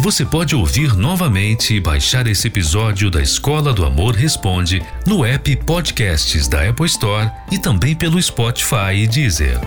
Você 0.00 0.24
pode 0.24 0.54
ouvir 0.54 0.96
novamente 0.96 1.74
e 1.74 1.80
baixar 1.80 2.26
esse 2.28 2.46
episódio 2.46 3.10
da 3.10 3.20
Escola 3.20 3.72
do 3.72 3.84
Amor 3.84 4.14
Responde 4.14 4.80
no 5.04 5.24
app 5.24 5.56
Podcasts 5.64 6.46
da 6.46 6.68
Apple 6.68 6.86
Store 6.86 7.30
e 7.50 7.58
também 7.58 7.96
pelo 7.96 8.22
Spotify 8.22 8.94
e 8.94 9.08
Deezer. 9.08 9.58